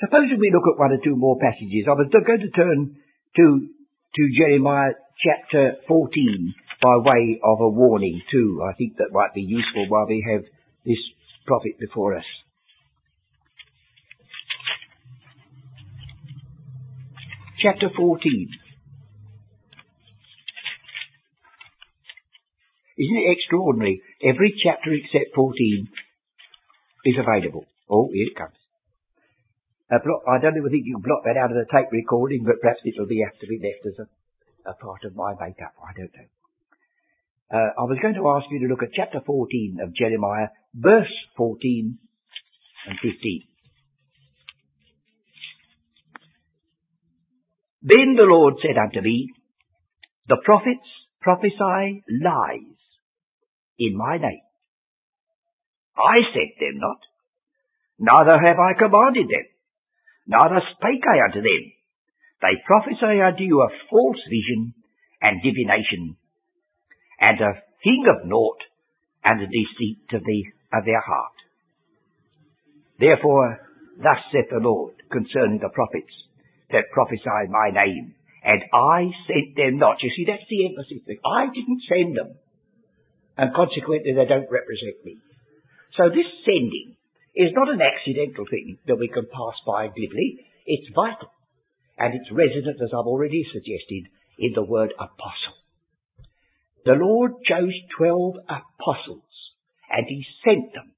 Supposing 0.00 0.38
we 0.40 0.50
look 0.52 0.66
at 0.66 0.78
one 0.78 0.92
or 0.92 0.98
two 1.02 1.16
more 1.16 1.38
passages. 1.38 1.86
I 1.86 1.94
was 1.94 2.10
going 2.10 2.40
to 2.40 2.50
turn 2.50 2.96
to, 3.36 3.68
to 4.16 4.22
Jeremiah 4.36 4.94
chapter 5.22 5.76
14 5.86 6.54
by 6.82 6.96
way 6.98 7.40
of 7.42 7.60
a 7.60 7.68
warning 7.68 8.20
too. 8.30 8.60
I 8.68 8.74
think 8.74 8.96
that 8.98 9.12
might 9.12 9.34
be 9.34 9.42
useful 9.42 9.86
while 9.88 10.06
we 10.06 10.24
have 10.32 10.42
this 10.84 10.98
prophet 11.46 11.78
before 11.78 12.16
us. 12.16 12.24
Chapter 17.62 17.88
14. 17.96 18.48
Isn't 22.96 23.16
it 23.16 23.36
extraordinary? 23.38 24.02
Every 24.22 24.54
chapter 24.62 24.92
except 24.92 25.34
14 25.34 25.88
is 27.06 27.14
available. 27.18 27.64
Oh, 27.88 28.10
here 28.12 28.26
it 28.30 28.36
comes. 28.36 28.63
I 29.90 30.38
don't 30.40 30.56
even 30.56 30.70
think 30.70 30.86
you 30.86 30.96
can 30.96 31.02
block 31.04 31.24
that 31.24 31.36
out 31.36 31.52
of 31.52 31.56
the 31.56 31.68
tape 31.70 31.92
recording, 31.92 32.44
but 32.44 32.60
perhaps 32.60 32.80
it'll 32.84 33.06
be 33.06 33.20
be 33.20 33.60
left 33.60 33.84
as 33.86 33.98
a, 34.00 34.70
a 34.70 34.74
part 34.74 35.04
of 35.04 35.14
my 35.14 35.34
makeup. 35.38 35.74
I 35.76 35.92
don't 35.92 36.12
know. 36.14 36.28
Uh, 37.52 37.70
I 37.78 37.84
was 37.84 37.98
going 38.00 38.14
to 38.14 38.28
ask 38.28 38.46
you 38.50 38.60
to 38.60 38.72
look 38.72 38.82
at 38.82 38.96
chapter 38.96 39.20
14 39.24 39.78
of 39.82 39.94
Jeremiah, 39.94 40.48
verse 40.74 41.12
14 41.36 41.98
and 42.86 42.96
15. 42.96 43.42
Then 47.82 48.16
the 48.16 48.24
Lord 48.24 48.54
said 48.62 48.78
unto 48.80 49.02
me, 49.02 49.28
The 50.26 50.38
prophets 50.42 50.88
prophesy 51.20 52.02
lies 52.08 52.80
in 53.78 53.96
my 53.96 54.16
name. 54.16 54.40
I 55.96 56.16
sent 56.32 56.58
them 56.58 56.80
not, 56.80 56.98
neither 57.98 58.40
have 58.40 58.56
I 58.58 58.72
commanded 58.72 59.28
them. 59.28 59.53
Neither 60.26 60.60
spake 60.72 61.04
I 61.04 61.24
unto 61.26 61.40
them. 61.40 61.64
They 62.40 62.60
prophesy 62.66 63.20
unto 63.20 63.42
you 63.42 63.60
a 63.60 63.74
false 63.90 64.20
vision 64.28 64.74
and 65.20 65.42
divination, 65.42 66.16
and 67.20 67.40
a 67.40 67.62
thing 67.82 68.04
of 68.08 68.28
naught, 68.28 68.60
and 69.24 69.40
a 69.40 69.46
deceit 69.46 70.04
of, 70.12 70.22
the, 70.24 70.40
of 70.76 70.84
their 70.84 71.00
heart. 71.00 71.36
Therefore, 73.00 73.60
thus 73.96 74.20
saith 74.32 74.50
the 74.50 74.60
Lord 74.60 74.94
concerning 75.10 75.58
the 75.60 75.72
prophets 75.72 76.12
that 76.70 76.92
prophesy 76.92 77.48
my 77.48 77.70
name, 77.72 78.14
and 78.44 78.60
I 78.72 79.08
sent 79.26 79.56
them 79.56 79.78
not. 79.78 80.02
You 80.02 80.12
see, 80.16 80.24
that's 80.28 80.44
the 80.48 80.68
emphasis. 80.68 81.08
I 81.24 81.48
didn't 81.48 81.82
send 81.88 82.16
them, 82.16 82.36
and 83.38 83.54
consequently 83.54 84.12
they 84.12 84.28
don't 84.28 84.52
represent 84.52 85.00
me. 85.04 85.16
So 85.96 86.10
this 86.10 86.28
sending 86.44 86.96
is 87.34 87.50
not 87.52 87.68
an 87.68 87.82
accidental 87.82 88.46
thing 88.46 88.78
that 88.86 88.98
we 88.98 89.08
can 89.08 89.26
pass 89.26 89.58
by 89.66 89.88
glibly. 89.90 90.46
It's 90.66 90.86
vital. 90.94 91.30
And 91.98 92.14
it's 92.14 92.30
resident, 92.30 92.78
as 92.82 92.90
I've 92.94 93.10
already 93.10 93.44
suggested, 93.52 94.06
in 94.38 94.52
the 94.54 94.64
word 94.64 94.94
apostle. 94.94 95.58
The 96.84 96.94
Lord 96.94 97.42
chose 97.46 97.74
twelve 97.96 98.38
apostles, 98.46 99.30
and 99.90 100.06
He 100.06 100.24
sent 100.44 100.74
them. 100.74 100.94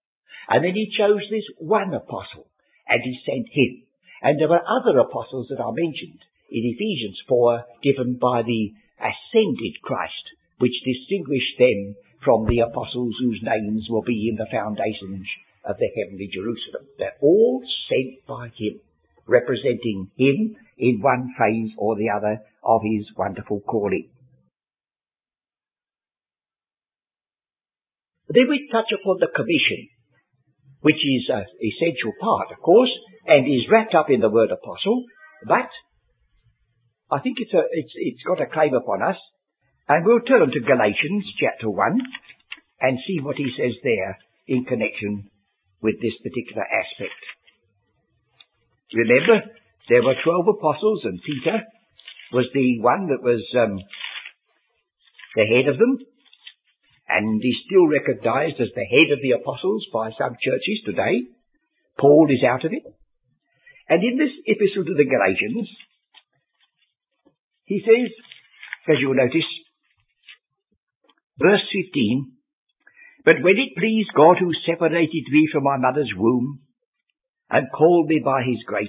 And 0.49 0.65
then 0.65 0.75
He 0.75 0.93
chose 0.97 1.25
this 1.31 1.49
one 1.59 1.95
apostle, 1.95 2.49
and 2.89 3.01
He 3.03 3.17
sent 3.25 3.49
him. 3.53 3.89
And 4.23 4.41
there 4.41 4.49
were 4.49 4.65
other 4.65 4.99
apostles 4.99 5.49
that 5.49 5.61
are 5.61 5.73
mentioned 5.73 6.21
in 6.51 6.65
Ephesians 6.65 7.21
4, 7.29 7.65
given 7.83 8.19
by 8.21 8.43
the 8.43 8.73
ascended 9.01 9.81
Christ, 9.83 10.37
which 10.59 10.85
distinguished 10.85 11.59
them 11.59 11.97
from 12.25 12.47
the 12.47 12.61
apostles 12.61 13.15
whose 13.21 13.41
names 13.43 13.87
will 13.89 14.03
be 14.03 14.29
in 14.29 14.37
the 14.37 14.49
foundations 14.51 15.29
of 15.67 15.77
the 15.79 15.91
heavenly 15.99 16.31
Jerusalem. 16.33 16.87
They're 16.99 17.19
all 17.21 17.63
sent 17.91 18.25
by 18.27 18.49
him, 18.55 18.81
representing 19.27 20.11
him 20.17 20.57
in 20.79 21.01
one 21.03 21.35
phase 21.37 21.75
or 21.77 21.97
the 21.97 22.11
other 22.15 22.39
of 22.63 22.81
his 22.85 23.07
wonderful 23.17 23.61
calling. 23.61 24.09
Then 28.29 28.47
we 28.49 28.69
touch 28.71 28.91
upon 28.95 29.19
the 29.21 29.31
commission, 29.35 29.89
which 30.81 30.99
is 30.99 31.31
an 31.31 31.47
essential 31.63 32.13
part, 32.21 32.53
of 32.53 32.63
course, 32.63 32.91
and 33.27 33.47
is 33.47 33.71
wrapped 33.71 33.95
up 33.95 34.11
in 34.11 34.21
the 34.21 34.31
word 34.31 34.51
apostle, 34.51 35.05
but 35.47 35.71
I 37.11 37.21
think 37.21 37.39
it's, 37.39 37.55
a, 37.55 37.63
it's, 37.71 37.93
it's 37.95 38.23
got 38.27 38.43
a 38.43 38.51
claim 38.51 38.75
upon 38.75 39.03
us, 39.03 39.17
and 39.89 40.05
we'll 40.05 40.21
turn 40.21 40.51
to 40.51 40.61
Galatians 40.61 41.25
chapter 41.39 41.71
1 41.71 42.01
and 42.81 42.99
see 43.07 43.21
what 43.23 43.37
he 43.37 43.47
says 43.57 43.75
there 43.83 44.19
in 44.49 44.65
connection 44.65 45.31
with 45.83 45.97
this 46.01 46.17
particular 46.23 46.65
aspect. 46.65 47.21
Remember, 48.95 49.51
there 49.89 50.03
were 50.03 50.19
twelve 50.23 50.47
apostles 50.49 51.03
and 51.05 51.21
Peter 51.23 51.63
was 52.33 52.47
the 52.55 52.81
one 52.81 53.09
that 53.09 53.23
was 53.23 53.43
um, 53.55 53.79
the 55.37 55.47
head 55.47 55.69
of 55.69 55.79
them 55.79 55.99
and 57.09 57.41
is 57.43 57.63
still 57.67 57.87
recognized 57.87 58.59
as 58.61 58.75
the 58.75 58.85
head 58.85 59.15
of 59.15 59.23
the 59.23 59.39
apostles 59.39 59.87
by 59.93 60.11
some 60.19 60.35
churches 60.43 60.83
today. 60.85 61.31
Paul 61.99 62.27
is 62.31 62.43
out 62.43 62.65
of 62.65 62.73
it. 62.73 62.83
And 63.89 64.03
in 64.03 64.19
this 64.19 64.35
epistle 64.45 64.85
to 64.85 64.95
the 64.99 65.07
Galatians, 65.07 65.71
he 67.65 67.81
says, 67.87 68.11
as 68.89 68.97
you'll 69.01 69.15
notice, 69.15 69.47
verse 71.39 71.63
15, 71.73 72.36
but 73.27 73.43
when 73.43 73.59
it 73.59 73.77
pleased 73.77 74.15
God 74.15 74.37
who 74.39 74.53
separated 74.65 75.27
me 75.29 75.49
from 75.53 75.65
my 75.65 75.77
mother's 75.77 76.13
womb 76.17 76.61
and 77.51 77.67
called 77.77 78.07
me 78.07 78.23
by 78.25 78.43
his 78.47 78.63
grace. 78.65 78.89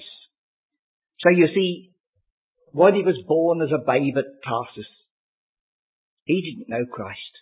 So 1.22 1.30
you 1.32 1.48
see, 1.48 1.92
when 2.72 2.94
he 2.94 3.02
was 3.02 3.18
born 3.28 3.64
as 3.64 3.74
a 3.74 3.84
babe 3.84 4.16
at 4.16 4.46
Tarsus, 4.46 4.86
he 6.26 6.42
didn't 6.42 6.70
know 6.70 6.86
Christ. 6.86 7.34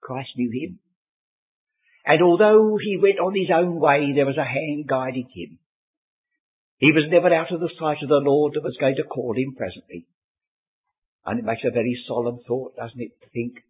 Christ 0.00 0.30
knew 0.36 0.50
him. 0.50 0.78
And 2.06 2.22
although 2.22 2.78
he 2.82 2.96
went 2.96 3.18
on 3.18 3.34
his 3.34 3.50
own 3.54 3.78
way, 3.78 4.12
there 4.14 4.24
was 4.24 4.38
a 4.38 4.44
hand 4.48 4.86
guiding 4.88 5.28
him. 5.34 5.58
He 6.78 6.92
was 6.92 7.04
never 7.10 7.34
out 7.34 7.52
of 7.52 7.60
the 7.60 7.70
sight 7.78 7.98
of 8.02 8.08
the 8.08 8.24
Lord 8.24 8.54
that 8.54 8.64
was 8.64 8.78
going 8.80 8.96
to 8.96 9.02
call 9.02 9.34
him 9.36 9.54
presently. 9.54 10.06
And 11.26 11.38
it 11.38 11.44
makes 11.44 11.64
a 11.66 11.70
very 11.70 12.00
solemn 12.06 12.38
thought, 12.48 12.76
doesn't 12.76 13.00
it, 13.00 13.20
to 13.20 13.28
think 13.28 13.64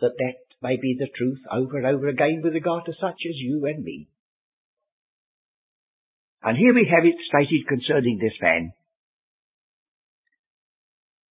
that 0.00 0.16
that 0.18 0.45
may 0.62 0.76
be 0.80 0.96
the 0.98 1.08
truth 1.16 1.40
over 1.52 1.78
and 1.78 1.86
over 1.86 2.08
again 2.08 2.40
with 2.42 2.54
regard 2.54 2.84
to 2.86 2.92
such 3.00 3.20
as 3.28 3.36
you 3.36 3.64
and 3.66 3.84
me. 3.84 4.08
And 6.42 6.56
here 6.56 6.74
we 6.74 6.88
have 6.90 7.04
it 7.04 7.16
stated 7.28 7.66
concerning 7.68 8.18
this 8.18 8.36
man. 8.40 8.72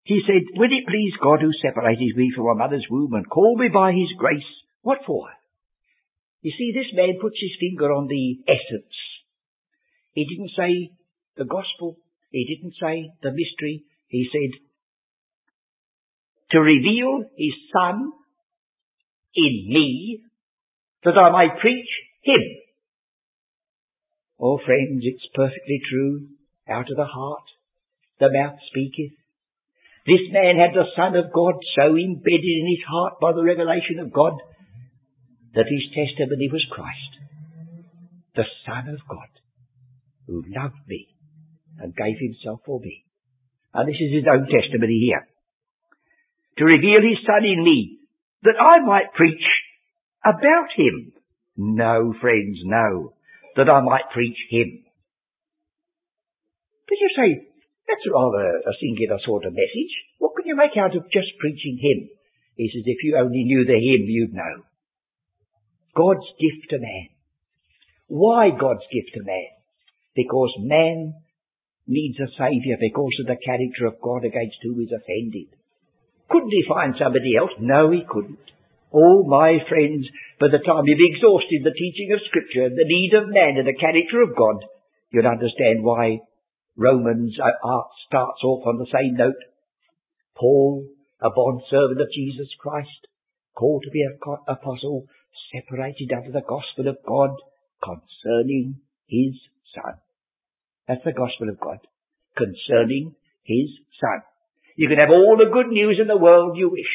He 0.03 0.21
said, 0.27 0.43
When 0.59 0.71
it 0.71 0.85
please 0.87 1.13
God 1.21 1.41
who 1.41 1.51
separated 1.61 2.15
me 2.15 2.31
from 2.35 2.45
my 2.45 2.65
mother's 2.65 2.85
womb 2.89 3.13
and 3.13 3.29
called 3.29 3.59
me 3.59 3.69
by 3.73 3.91
his 3.91 4.11
grace, 4.17 4.51
what 4.81 4.99
for? 5.07 5.29
You 6.41 6.51
see, 6.51 6.73
this 6.75 6.93
man 6.93 7.17
puts 7.19 7.37
his 7.41 7.57
finger 7.59 7.91
on 7.91 8.07
the 8.07 8.43
essence. 8.45 8.93
He 10.13 10.25
didn't 10.29 10.51
say 10.55 10.91
the 11.37 11.45
gospel. 11.45 11.97
He 12.29 12.45
didn't 12.45 12.75
say 12.79 13.09
the 13.23 13.31
mystery. 13.31 13.85
He 14.07 14.29
said, 14.31 14.61
to 16.51 16.59
reveal 16.59 17.25
his 17.37 17.55
son 17.73 18.11
in 19.35 19.67
me, 19.67 20.23
that 21.03 21.17
I 21.17 21.29
may 21.31 21.59
preach 21.59 21.89
him. 22.23 22.41
Oh 24.39 24.59
friends, 24.65 25.03
it's 25.03 25.27
perfectly 25.33 25.79
true. 25.89 26.27
Out 26.67 26.89
of 26.89 26.97
the 26.97 27.05
heart, 27.05 27.45
the 28.19 28.31
mouth 28.31 28.57
speaketh. 28.69 29.13
This 30.07 30.25
man 30.31 30.57
had 30.57 30.73
the 30.73 30.89
Son 30.95 31.15
of 31.15 31.33
God 31.33 31.55
so 31.75 31.95
embedded 31.95 32.55
in 32.61 32.67
his 32.69 32.85
heart 32.87 33.19
by 33.21 33.33
the 33.33 33.43
revelation 33.43 33.99
of 33.99 34.13
God 34.13 34.33
that 35.53 35.65
his 35.69 35.85
testimony 35.95 36.49
was 36.51 36.65
Christ, 36.69 37.11
the 38.35 38.45
Son 38.65 38.89
of 38.89 38.99
God, 39.07 39.31
who 40.27 40.43
loved 40.45 40.83
me 40.87 41.07
and 41.79 41.95
gave 41.95 42.17
himself 42.19 42.61
for 42.65 42.79
me. 42.79 43.03
And 43.73 43.87
this 43.87 43.99
is 43.99 44.13
his 44.13 44.27
own 44.29 44.47
testimony 44.47 44.99
here. 44.99 45.27
To 46.59 46.65
reveal 46.65 47.01
his 47.01 47.19
Son 47.25 47.43
in 47.43 47.63
me, 47.63 47.94
that 48.45 48.61
I 48.61 48.85
might 48.85 49.13
preach 49.13 49.45
about 50.23 50.69
him. 50.77 51.13
No, 51.57 52.13
friends, 52.21 52.59
no. 52.63 53.13
That 53.57 53.71
I 53.71 53.81
might 53.81 54.13
preach 54.13 54.37
him. 54.49 54.83
Did 56.87 56.99
you 57.01 57.11
say, 57.15 57.29
that's 57.87 58.05
rather 58.13 58.61
a 58.61 58.73
singular 58.81 59.17
sort 59.25 59.45
of 59.45 59.53
message. 59.53 59.93
What 60.19 60.33
can 60.35 60.45
you 60.45 60.55
make 60.55 60.77
out 60.77 60.95
of 60.95 61.09
just 61.11 61.37
preaching 61.39 61.77
him? 61.81 62.09
He 62.55 62.69
says, 62.69 62.83
if 62.85 63.03
you 63.03 63.17
only 63.17 63.43
knew 63.43 63.65
the 63.65 63.79
hymn, 63.79 64.07
you'd 64.07 64.33
know. 64.33 64.63
God's 65.95 66.27
gift 66.39 66.69
to 66.71 66.79
man. 66.79 67.09
Why 68.07 68.49
God's 68.49 68.85
gift 68.91 69.15
to 69.15 69.23
man? 69.23 69.49
Because 70.15 70.53
man 70.59 71.15
needs 71.87 72.19
a 72.19 72.27
saviour 72.37 72.77
because 72.79 73.15
of 73.21 73.27
the 73.27 73.37
character 73.43 73.85
of 73.87 74.01
God 74.01 74.25
against 74.25 74.57
whom 74.61 74.79
he's 74.79 74.93
offended. 74.93 75.55
Couldn't 76.29 76.51
he 76.51 76.65
find 76.67 76.95
somebody 76.97 77.37
else? 77.37 77.51
No, 77.59 77.91
he 77.91 78.03
couldn't. 78.07 78.39
Oh, 78.93 79.23
my 79.27 79.59
friends, 79.67 80.07
by 80.39 80.47
the 80.47 80.63
time 80.63 80.83
you've 80.85 81.11
exhausted 81.11 81.61
the 81.63 81.75
teaching 81.75 82.13
of 82.13 82.25
Scripture, 82.27 82.69
the 82.69 82.87
need 82.87 83.11
of 83.13 83.29
man 83.29 83.57
and 83.57 83.67
the 83.67 83.77
character 83.77 84.21
of 84.21 84.35
God, 84.35 84.63
you'll 85.11 85.27
understand 85.27 85.83
why 85.83 86.19
Romans 86.77 87.35
uh, 87.39 87.83
starts 88.07 88.41
off 88.43 88.65
on 88.65 88.77
the 88.77 88.91
same 88.91 89.15
note. 89.15 89.39
Paul, 90.35 90.87
a 91.21 91.29
bond 91.29 91.61
servant 91.69 92.01
of 92.01 92.07
Jesus 92.13 92.47
Christ, 92.59 93.07
called 93.55 93.83
to 93.83 93.91
be 93.91 94.01
an 94.01 94.19
apostle, 94.47 95.07
separated 95.53 96.11
under 96.11 96.31
the 96.31 96.45
gospel 96.45 96.87
of 96.87 96.97
God 97.07 97.35
concerning 97.83 98.81
his 99.07 99.35
son. 99.73 99.99
That's 100.87 101.03
the 101.03 101.13
gospel 101.13 101.49
of 101.49 101.59
God. 101.59 101.79
Concerning 102.35 103.15
his 103.43 103.69
son. 103.99 104.21
You 104.75 104.89
can 104.89 104.99
have 104.99 105.09
all 105.09 105.37
the 105.37 105.51
good 105.51 105.71
news 105.71 105.99
in 106.01 106.07
the 106.07 106.17
world 106.17 106.57
you 106.57 106.69
wish. 106.69 106.93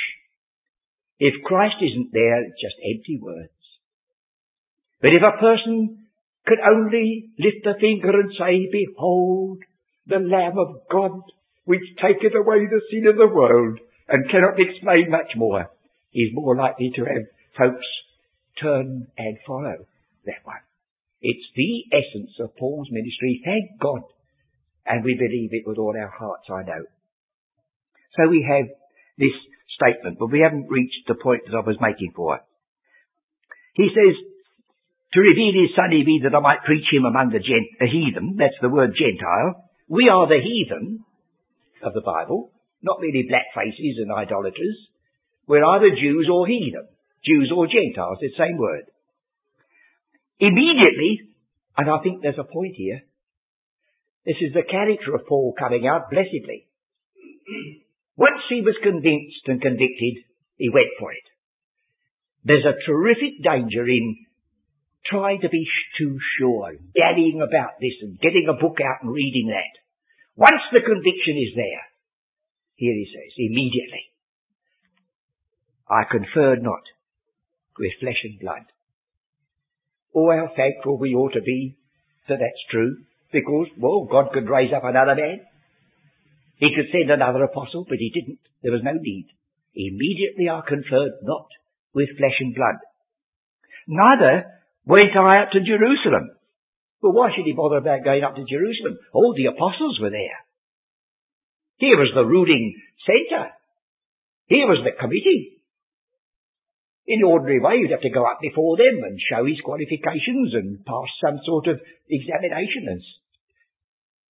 If 1.19 1.43
Christ 1.45 1.77
isn't 1.81 2.13
there, 2.13 2.45
it's 2.45 2.61
just 2.61 2.77
empty 2.81 3.19
words. 3.21 3.53
But 5.01 5.13
if 5.13 5.23
a 5.23 5.41
person 5.41 6.07
could 6.47 6.61
only 6.61 7.31
lift 7.39 7.67
a 7.67 7.79
finger 7.81 8.11
and 8.21 8.33
say, 8.39 8.69
Behold, 8.71 9.59
the 10.07 10.19
Lamb 10.19 10.59
of 10.59 10.89
God, 10.91 11.21
which 11.65 11.85
taketh 12.01 12.35
away 12.35 12.67
the 12.67 12.81
sin 12.91 13.07
of 13.09 13.17
the 13.17 13.33
world, 13.33 13.79
and 14.09 14.31
cannot 14.31 14.59
explain 14.59 15.11
much 15.11 15.33
more, 15.37 15.71
is 16.13 16.31
more 16.33 16.57
likely 16.57 16.91
to 16.97 17.05
have 17.05 17.25
folks 17.57 17.87
turn 18.61 19.07
and 19.17 19.39
follow 19.47 19.77
that 20.27 20.45
one. 20.45 20.65
It's 21.23 21.47
the 21.55 21.85
essence 21.93 22.33
of 22.41 22.57
Paul's 22.57 22.89
ministry, 22.91 23.43
thank 23.45 23.81
God. 23.81 24.03
And 24.87 25.05
we 25.05 25.15
believe 25.15 25.51
it 25.53 25.69
with 25.69 25.79
all 25.79 25.95
our 25.97 26.11
hearts, 26.11 26.49
I 26.51 26.63
know. 26.63 26.85
So 28.17 28.29
we 28.29 28.47
have 28.47 28.67
this 29.19 29.35
statement, 29.77 30.19
but 30.19 30.31
we 30.33 30.41
haven't 30.41 30.69
reached 30.69 31.07
the 31.07 31.15
point 31.15 31.43
that 31.47 31.57
I 31.57 31.67
was 31.67 31.79
making 31.81 32.13
for. 32.15 32.37
it. 32.37 32.43
He 33.75 33.89
says, 33.95 34.17
to 35.13 35.21
reveal 35.21 35.55
his 35.55 35.75
son 35.75 35.91
in 35.93 36.23
that 36.23 36.37
I 36.37 36.41
might 36.41 36.65
preach 36.65 36.87
him 36.91 37.05
among 37.05 37.31
the, 37.31 37.43
gent- 37.43 37.79
the 37.79 37.91
heathen, 37.91 38.37
that's 38.39 38.59
the 38.63 38.69
word 38.69 38.95
Gentile, 38.95 39.71
we 39.89 40.09
are 40.09 40.29
the 40.29 40.39
heathen 40.39 41.05
of 41.83 41.95
the 41.95 42.03
Bible, 42.03 42.53
not 42.83 43.01
merely 43.01 43.27
black 43.29 43.51
faces 43.55 43.99
and 43.99 44.13
idolaters. 44.13 44.79
We're 45.47 45.65
either 45.65 45.91
Jews 45.91 46.29
or 46.31 46.47
heathen, 46.47 46.87
Jews 47.25 47.51
or 47.55 47.67
Gentiles, 47.67 48.19
the 48.21 48.31
same 48.39 48.57
word. 48.57 48.87
Immediately, 50.39 51.35
and 51.77 51.91
I 51.91 51.99
think 52.03 52.23
there's 52.23 52.39
a 52.39 52.45
point 52.45 52.75
here, 52.77 53.03
this 54.25 54.37
is 54.41 54.55
the 54.55 54.63
character 54.63 55.15
of 55.15 55.27
Paul 55.27 55.55
coming 55.59 55.87
out 55.87 56.11
blessedly. 56.11 56.67
Once 58.21 58.45
he 58.51 58.61
was 58.61 58.77
convinced 58.83 59.49
and 59.49 59.63
convicted, 59.63 60.21
he 60.61 60.69
went 60.69 60.93
for 61.01 61.11
it. 61.11 61.25
There's 62.45 62.69
a 62.69 62.77
terrific 62.85 63.41
danger 63.43 63.89
in 63.89 64.27
trying 65.07 65.41
to 65.41 65.49
be 65.49 65.65
too 65.97 66.19
sure, 66.37 66.77
daddying 66.93 67.41
about 67.41 67.81
this 67.81 67.97
and 68.03 68.21
getting 68.21 68.45
a 68.45 68.61
book 68.61 68.77
out 68.85 69.03
and 69.03 69.11
reading 69.11 69.49
that. 69.49 69.73
Once 70.37 70.61
the 70.71 70.85
conviction 70.85 71.41
is 71.41 71.57
there, 71.57 71.85
here 72.75 72.93
he 72.93 73.09
says, 73.09 73.33
immediately, 73.39 74.05
I 75.89 76.05
conferred 76.05 76.63
not 76.63 76.85
with 77.79 77.93
flesh 78.01 78.21
and 78.25 78.39
blood. 78.39 78.69
Oh, 80.15 80.31
how 80.31 80.53
thankful 80.55 80.99
we 80.99 81.15
ought 81.15 81.33
to 81.33 81.41
be 81.41 81.79
that 82.29 82.37
that's 82.39 82.71
true, 82.71 82.99
because, 83.33 83.69
well, 83.79 84.05
God 84.05 84.33
could 84.35 84.49
raise 84.49 84.73
up 84.77 84.85
another 84.85 85.15
man. 85.15 85.41
He 86.61 86.77
could 86.77 86.93
send 86.93 87.11
another 87.11 87.43
apostle, 87.45 87.87
but 87.89 87.97
he 87.97 88.13
didn't. 88.13 88.39
There 88.63 88.73
was 88.73 88.85
no 88.85 88.93
need. 88.93 89.33
Immediately 89.75 90.49
I 90.53 90.61
conferred 90.61 91.25
not 91.25 91.49
with 91.95 92.17
flesh 92.21 92.37
and 92.41 92.55
blood. 92.55 92.77
Neither 93.89 94.45
went 94.85 95.17
I 95.17 95.43
up 95.43 95.57
to 95.57 95.65
Jerusalem. 95.65 96.37
Well, 97.01 97.17
why 97.17 97.33
should 97.33 97.49
he 97.49 97.57
bother 97.57 97.79
about 97.81 98.05
going 98.05 98.23
up 98.23 98.37
to 98.37 98.45
Jerusalem? 98.45 98.99
All 99.15 99.33
the 99.33 99.49
apostles 99.49 99.99
were 100.01 100.13
there. 100.13 100.45
Here 101.81 101.97
was 101.97 102.13
the 102.15 102.29
ruling 102.29 102.77
centre. 103.09 103.57
Here 104.47 104.69
was 104.69 104.85
the 104.85 104.93
committee. 105.01 105.65
In 107.07 107.25
the 107.25 107.27
ordinary 107.27 107.59
way, 107.59 107.81
you'd 107.81 107.91
have 107.97 108.05
to 108.05 108.13
go 108.13 108.29
up 108.29 108.45
before 108.45 108.77
them 108.77 109.01
and 109.03 109.17
show 109.17 109.47
his 109.49 109.65
qualifications 109.65 110.53
and 110.53 110.85
pass 110.85 111.09
some 111.25 111.41
sort 111.47 111.69
of 111.73 111.81
examination 112.07 112.85
and 112.87 113.01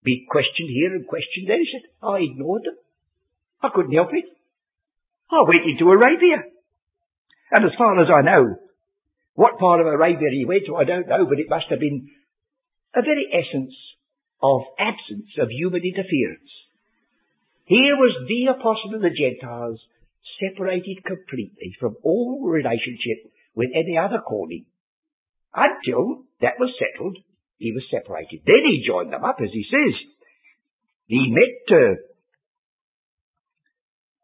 be 0.05 0.27
questioned 0.29 0.71
here 0.71 0.95
and 0.95 1.07
questioned 1.07 1.49
there. 1.49 1.59
He 1.59 1.69
said, 1.73 1.91
I 2.03 2.25
ignored 2.25 2.63
them. 2.65 2.77
I 3.63 3.69
couldn't 3.75 3.93
help 3.93 4.11
it. 4.13 4.25
I 5.31 5.45
went 5.47 5.69
into 5.69 5.91
Arabia. 5.91 6.43
And 7.51 7.65
as 7.65 7.77
far 7.77 8.01
as 8.01 8.09
I 8.09 8.23
know, 8.23 8.57
what 9.35 9.59
part 9.59 9.81
of 9.81 9.87
Arabia 9.87 10.31
he 10.31 10.45
went 10.45 10.67
to, 10.67 10.77
I 10.77 10.85
don't 10.85 11.09
know, 11.09 11.27
but 11.27 11.39
it 11.39 11.51
must 11.51 11.67
have 11.71 11.81
been 11.81 12.09
a 12.95 13.03
very 13.03 13.29
essence 13.33 13.75
of 14.43 14.63
absence 14.79 15.31
of 15.39 15.49
human 15.51 15.83
interference. 15.85 16.51
Here 17.67 17.95
was 17.95 18.27
the 18.27 18.51
apostle 18.51 18.97
of 18.97 19.03
the 19.03 19.15
Gentiles 19.15 19.79
separated 20.41 21.05
completely 21.05 21.77
from 21.79 21.97
all 22.03 22.43
relationship 22.43 23.31
with 23.55 23.71
any 23.75 23.97
other 23.97 24.19
calling. 24.27 24.65
Until 25.55 26.25
that 26.41 26.59
was 26.59 26.75
settled, 26.79 27.19
he 27.61 27.77
was 27.77 27.85
separated. 27.93 28.41
Then 28.49 28.65
he 28.65 28.89
joined 28.89 29.13
them 29.13 29.23
up, 29.23 29.37
as 29.39 29.53
he 29.53 29.69
says. 29.69 29.95
He 31.07 31.29
met, 31.29 31.77
uh, 31.77 32.01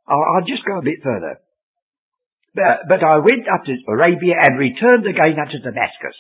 I'll 0.09 0.49
just 0.49 0.65
go 0.65 0.79
a 0.79 0.83
bit 0.83 1.05
further. 1.05 1.39
But, 2.55 2.89
but 2.89 3.05
I 3.05 3.21
went 3.21 3.45
up 3.53 3.69
to 3.69 3.77
Arabia 3.93 4.41
and 4.41 4.59
returned 4.59 5.05
again 5.05 5.37
unto 5.37 5.61
Damascus. 5.61 6.17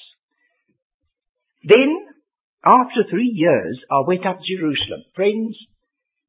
Then 1.65 2.05
after 2.63 3.09
three 3.09 3.33
years, 3.33 3.81
I 3.91 4.05
went 4.07 4.27
up 4.27 4.37
to 4.37 4.57
Jerusalem. 4.59 5.09
Friends, 5.15 5.57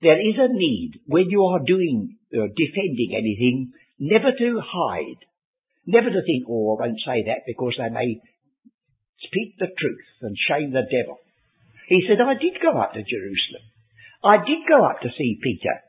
there 0.02 0.16
is 0.16 0.40
a 0.40 0.48
need 0.48 1.02
when 1.06 1.30
you 1.30 1.44
are 1.44 1.60
doing, 1.68 2.16
uh, 2.32 2.48
defending 2.56 3.12
anything, 3.12 3.74
never 4.00 4.32
to 4.32 4.62
hide. 4.64 5.20
Never 5.86 6.10
to 6.10 6.22
think, 6.24 6.48
oh, 6.48 6.78
I 6.78 6.88
won't 6.88 7.04
say 7.04 7.28
that 7.28 7.44
because 7.46 7.76
they 7.78 7.90
may 7.90 8.22
speak 9.26 9.58
the 9.58 9.72
truth 9.74 10.10
and 10.22 10.36
shame 10.38 10.72
the 10.72 10.86
devil. 10.86 11.18
He 11.88 12.04
said, 12.06 12.22
I 12.22 12.36
did 12.36 12.62
go 12.62 12.78
up 12.78 12.94
to 12.94 13.02
Jerusalem. 13.02 13.66
I 14.24 14.38
did 14.44 14.68
go 14.68 14.84
up 14.86 15.02
to 15.02 15.10
see 15.18 15.40
Peter. 15.42 15.82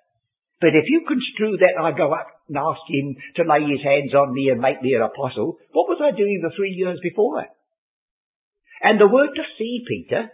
But 0.60 0.74
if 0.74 0.86
you 0.86 1.06
construe 1.06 1.58
that 1.58 1.78
I 1.78 1.92
go 1.96 2.12
up 2.12 2.26
and 2.48 2.56
ask 2.58 2.82
him 2.88 3.16
to 3.36 3.48
lay 3.48 3.62
his 3.66 3.82
hands 3.82 4.14
on 4.14 4.34
me 4.34 4.50
and 4.50 4.60
make 4.60 4.82
me 4.82 4.94
an 4.94 5.02
apostle, 5.02 5.58
what 5.72 5.88
was 5.88 6.02
I 6.02 6.16
doing 6.16 6.40
the 6.42 6.54
three 6.56 6.72
years 6.72 6.98
before? 7.02 7.42
That? 7.42 7.54
And 8.82 9.00
the 9.00 9.10
word 9.10 9.34
to 9.34 9.42
see 9.58 9.84
Peter 9.86 10.30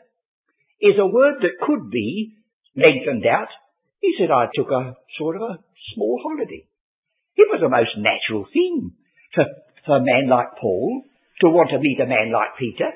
is 0.80 0.96
a 0.98 1.06
word 1.06 1.40
that 1.40 1.64
could 1.64 1.90
be 1.90 2.36
lengthened 2.76 3.26
out. 3.26 3.48
He 4.00 4.14
said, 4.18 4.30
I 4.30 4.46
took 4.54 4.70
a 4.70 4.96
sort 5.18 5.36
of 5.36 5.42
a 5.42 5.58
small 5.94 6.20
holiday. 6.22 6.68
It 7.36 7.48
was 7.50 7.62
a 7.64 7.68
most 7.68 7.96
natural 7.96 8.46
thing 8.52 8.92
for, 9.34 9.44
for 9.86 9.96
a 9.96 10.04
man 10.04 10.28
like 10.28 10.60
Paul 10.60 11.04
to 11.42 11.50
want 11.50 11.70
to 11.70 11.82
meet 11.82 11.98
a 11.98 12.06
man 12.06 12.30
like 12.30 12.58
Peter. 12.58 12.90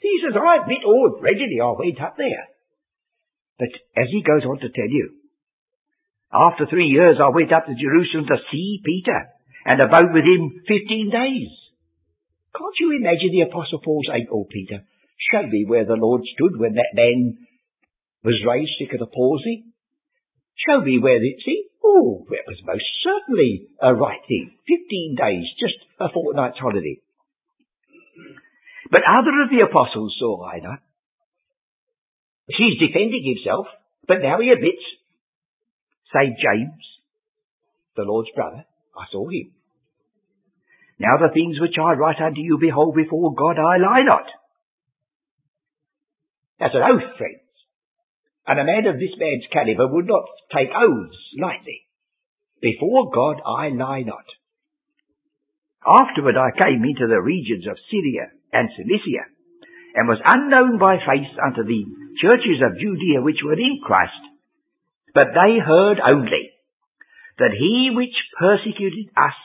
He 0.00 0.20
says, 0.20 0.34
I 0.34 0.62
admit, 0.62 0.84
all 0.84 1.18
readily 1.20 1.60
I 1.62 1.70
went 1.78 2.00
up 2.00 2.16
there. 2.16 2.46
But 3.58 3.70
as 3.96 4.08
he 4.10 4.22
goes 4.26 4.42
on 4.44 4.58
to 4.58 4.68
tell 4.68 4.90
you, 4.90 5.14
after 6.32 6.66
three 6.66 6.90
years 6.90 7.22
I 7.22 7.30
went 7.30 7.52
up 7.52 7.66
to 7.66 7.78
Jerusalem 7.78 8.26
to 8.26 8.42
see 8.50 8.82
Peter. 8.84 9.30
and 9.64 9.80
abode 9.80 10.12
with 10.12 10.24
him 10.24 10.60
fifteen 10.68 11.08
days. 11.10 11.48
Can't 12.52 12.78
you 12.78 12.92
imagine 13.00 13.32
the 13.32 13.48
Apostle 13.48 13.80
Paul 13.82 14.02
saying, 14.06 14.28
Oh, 14.30 14.44
Peter, 14.44 14.84
show 15.32 15.42
me 15.42 15.64
where 15.66 15.86
the 15.86 15.98
Lord 15.98 16.22
stood 16.36 16.60
when 16.60 16.74
that 16.74 16.94
man 16.94 17.38
was 18.22 18.44
raised 18.46 18.76
sick 18.78 18.92
of 18.92 19.00
the 19.00 19.10
palsy? 19.10 19.64
Show 20.68 20.82
me 20.82 21.00
where 21.00 21.16
it, 21.16 21.36
see? 21.44 21.64
Oh, 21.82 22.26
it 22.30 22.44
was 22.46 22.60
most 22.64 22.84
certainly 23.02 23.68
a 23.80 23.94
right 23.94 24.20
thing. 24.28 24.52
Fifteen 24.68 25.16
days, 25.18 25.44
just 25.58 25.74
a 25.98 26.08
fortnight's 26.12 26.58
holiday. 26.58 27.00
But 28.90 29.02
other 29.08 29.42
of 29.42 29.50
the 29.50 29.64
apostles 29.64 30.16
saw 30.18 30.44
either. 30.54 30.78
He's 32.46 32.78
defending 32.78 33.24
himself, 33.24 33.66
but 34.06 34.22
now 34.22 34.40
he 34.40 34.50
admits, 34.50 34.84
say 36.12 36.36
James, 36.36 36.84
the 37.96 38.02
Lord's 38.02 38.30
brother, 38.34 38.64
I 38.96 39.04
saw 39.10 39.28
him. 39.28 39.52
Now 40.98 41.16
the 41.18 41.32
things 41.32 41.58
which 41.60 41.76
I 41.80 41.92
write 41.92 42.20
unto 42.20 42.40
you, 42.40 42.58
behold, 42.60 42.94
before 42.94 43.34
God 43.34 43.58
I 43.58 43.78
lie 43.78 44.02
not. 44.04 44.26
That's 46.60 46.74
an 46.74 46.82
oath, 46.82 47.16
friends. 47.18 47.40
And 48.46 48.60
a 48.60 48.64
man 48.64 48.86
of 48.86 49.00
this 49.00 49.16
man's 49.18 49.44
caliber 49.52 49.88
would 49.88 50.06
not 50.06 50.24
take 50.54 50.68
oaths 50.68 51.16
lightly. 51.40 51.82
Before 52.60 53.10
God 53.10 53.40
I 53.44 53.68
lie 53.70 54.02
not. 54.02 54.24
Afterward 55.84 56.36
I 56.36 56.56
came 56.56 56.82
into 56.82 57.06
the 57.06 57.20
regions 57.20 57.66
of 57.68 57.76
Syria 57.90 58.32
and 58.52 58.68
Cilicia, 58.72 59.28
and 59.94 60.08
was 60.08 60.18
unknown 60.24 60.78
by 60.78 60.96
face 60.98 61.30
unto 61.38 61.62
the 61.62 61.84
churches 62.20 62.64
of 62.64 62.80
Judea 62.80 63.22
which 63.22 63.44
were 63.44 63.58
in 63.58 63.80
Christ. 63.84 64.22
But 65.14 65.36
they 65.36 65.60
heard 65.60 66.00
only 66.00 66.50
that 67.38 67.52
he 67.52 67.90
which 67.94 68.16
persecuted 68.38 69.12
us 69.16 69.38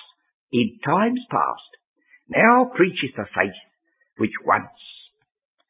in 0.52 0.80
times 0.84 1.22
past 1.30 1.70
now 2.30 2.72
preacheth 2.74 3.16
the 3.16 3.26
faith 3.36 3.60
which 4.18 4.34
once 4.46 4.78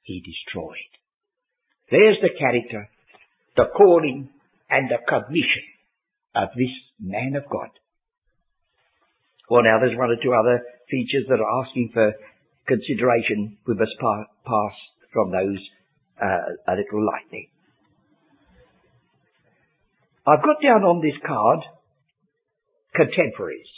he 0.03 0.21
destroyed. 0.21 0.91
There's 1.89 2.17
the 2.21 2.37
character, 2.37 2.89
the 3.55 3.65
calling, 3.75 4.29
and 4.69 4.89
the 4.89 4.99
commission 5.07 5.65
of 6.35 6.49
this 6.55 6.75
man 6.99 7.35
of 7.35 7.49
God. 7.49 7.69
Well, 9.49 9.63
now 9.63 9.79
there's 9.79 9.97
one 9.97 10.11
or 10.11 10.21
two 10.21 10.33
other 10.33 10.61
features 10.89 11.25
that 11.29 11.41
are 11.41 11.65
asking 11.65 11.89
for 11.93 12.13
consideration. 12.67 13.57
We 13.65 13.73
must 13.73 13.97
pass 13.99 14.75
from 15.11 15.31
those 15.31 15.57
uh, 16.21 16.71
a 16.71 16.73
little 16.77 17.05
lightly. 17.05 17.49
I've 20.27 20.45
got 20.45 20.61
down 20.61 20.83
on 20.85 21.01
this 21.01 21.17
card 21.25 21.65
contemporaries. 22.93 23.69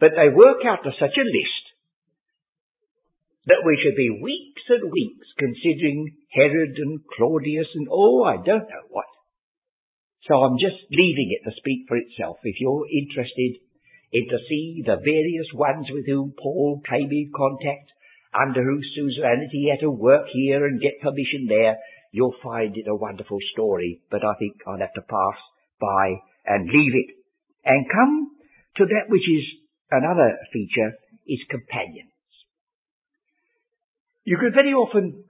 But 0.00 0.12
they 0.16 0.32
work 0.32 0.64
out 0.64 0.84
to 0.84 0.92
such 0.96 1.16
a 1.16 1.28
list 1.28 1.64
that 3.46 3.64
we 3.64 3.80
should 3.80 3.96
be 3.96 4.20
weeks 4.20 4.64
and 4.68 4.92
weeks 4.92 5.28
considering 5.36 6.16
Herod 6.32 6.76
and 6.76 7.00
Claudius 7.16 7.68
and 7.74 7.88
oh, 7.90 8.24
I 8.24 8.36
don't 8.36 8.68
know 8.68 8.86
what. 8.88 9.08
So 10.28 10.36
I'm 10.40 10.56
just 10.60 10.80
leaving 10.92 11.36
it 11.36 11.48
to 11.48 11.56
speak 11.56 11.88
for 11.88 11.96
itself. 11.96 12.36
If 12.44 12.60
you're 12.60 12.84
interested 12.88 13.60
in 14.12 14.26
to 14.28 14.38
see 14.48 14.82
the 14.84 14.96
various 14.96 15.46
ones 15.54 15.86
with 15.90 16.06
whom 16.06 16.34
Paul 16.36 16.82
came 16.88 17.10
in 17.10 17.30
contact, 17.34 17.90
under 18.34 18.62
whose 18.62 18.86
suzerainty 18.94 19.48
he 19.52 19.70
had 19.70 19.80
to 19.80 19.90
work 19.90 20.26
here 20.32 20.66
and 20.66 20.80
get 20.80 21.00
permission 21.00 21.46
there, 21.48 21.78
you'll 22.12 22.34
find 22.42 22.76
it 22.76 22.88
a 22.88 22.94
wonderful 22.94 23.38
story. 23.52 24.02
But 24.10 24.24
I 24.24 24.34
think 24.38 24.56
I'll 24.66 24.78
have 24.78 24.94
to 24.94 25.02
pass 25.02 25.38
by 25.80 26.14
and 26.46 26.68
leave 26.68 26.94
it 26.94 27.16
and 27.64 27.86
come 27.90 28.30
to 28.76 28.84
that 28.86 29.08
which 29.08 29.28
is 29.28 29.44
another 29.90 30.38
feature 30.52 30.92
is 31.26 31.40
companions. 31.48 32.10
You 34.24 34.38
can 34.38 34.52
very 34.52 34.72
often 34.72 35.24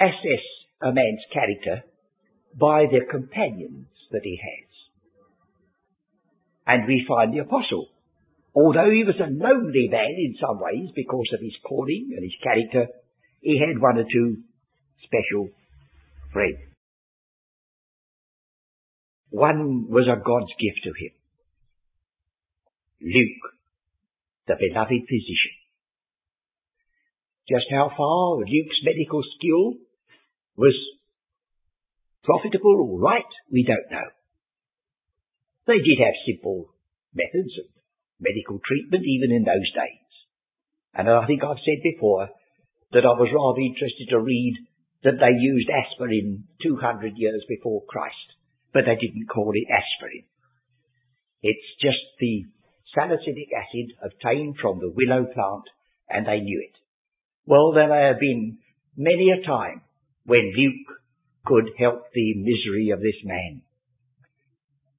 assess 0.00 0.44
a 0.82 0.92
man's 0.92 1.24
character 1.32 1.84
by 2.58 2.84
the 2.86 3.00
companions 3.10 3.88
that 4.10 4.22
he 4.22 4.38
has. 4.42 4.75
And 6.66 6.86
we 6.86 7.06
find 7.06 7.32
the 7.32 7.42
apostle, 7.42 7.88
although 8.54 8.90
he 8.90 9.04
was 9.04 9.20
a 9.20 9.30
lonely 9.30 9.88
man 9.90 10.14
in 10.18 10.34
some 10.40 10.58
ways 10.60 10.90
because 10.94 11.30
of 11.32 11.40
his 11.40 11.54
calling 11.64 12.10
and 12.14 12.24
his 12.24 12.34
character, 12.42 12.92
he 13.40 13.58
had 13.58 13.80
one 13.80 13.98
or 13.98 14.04
two 14.04 14.42
special 15.04 15.50
friends. 16.32 16.58
One 19.30 19.88
was 19.88 20.06
a 20.08 20.16
God's 20.16 20.52
gift 20.58 20.80
to 20.84 20.90
him. 20.90 21.12
Luke, 23.02 23.52
the 24.48 24.56
beloved 24.58 25.02
physician. 25.06 25.56
Just 27.48 27.66
how 27.70 27.92
far 27.96 28.38
Luke's 28.38 28.80
medical 28.82 29.22
skill 29.36 29.74
was 30.56 30.74
profitable 32.24 32.88
or 32.90 32.98
right, 32.98 33.30
we 33.52 33.62
don't 33.62 33.90
know. 33.90 34.08
They 35.66 35.82
did 35.82 35.98
have 35.98 36.26
simple 36.26 36.70
methods 37.12 37.52
of 37.58 37.66
medical 38.20 38.60
treatment 38.62 39.04
even 39.04 39.34
in 39.34 39.44
those 39.44 39.70
days. 39.74 40.10
And 40.94 41.10
I 41.10 41.26
think 41.26 41.42
I've 41.42 41.60
said 41.60 41.82
before 41.82 42.30
that 42.92 43.04
I 43.04 43.14
was 43.18 43.34
rather 43.34 43.60
interested 43.60 44.08
to 44.10 44.20
read 44.20 44.54
that 45.02 45.18
they 45.20 45.34
used 45.36 45.68
aspirin 45.68 46.44
200 46.62 47.12
years 47.16 47.44
before 47.48 47.82
Christ, 47.88 48.38
but 48.72 48.84
they 48.86 48.96
didn't 48.96 49.28
call 49.28 49.52
it 49.54 49.68
aspirin. 49.68 50.24
It's 51.42 51.68
just 51.82 52.00
the 52.18 52.46
salicylic 52.94 53.50
acid 53.52 53.92
obtained 54.02 54.56
from 54.60 54.78
the 54.78 54.90
willow 54.90 55.26
plant, 55.26 55.66
and 56.08 56.26
they 56.26 56.40
knew 56.40 56.62
it. 56.62 56.78
Well, 57.44 57.72
there 57.72 57.88
may 57.88 58.06
have 58.06 58.20
been 58.20 58.58
many 58.96 59.30
a 59.30 59.46
time 59.46 59.82
when 60.24 60.54
Luke 60.56 60.98
could 61.44 61.70
help 61.78 62.10
the 62.14 62.34
misery 62.34 62.90
of 62.90 63.00
this 63.00 63.20
man. 63.22 63.62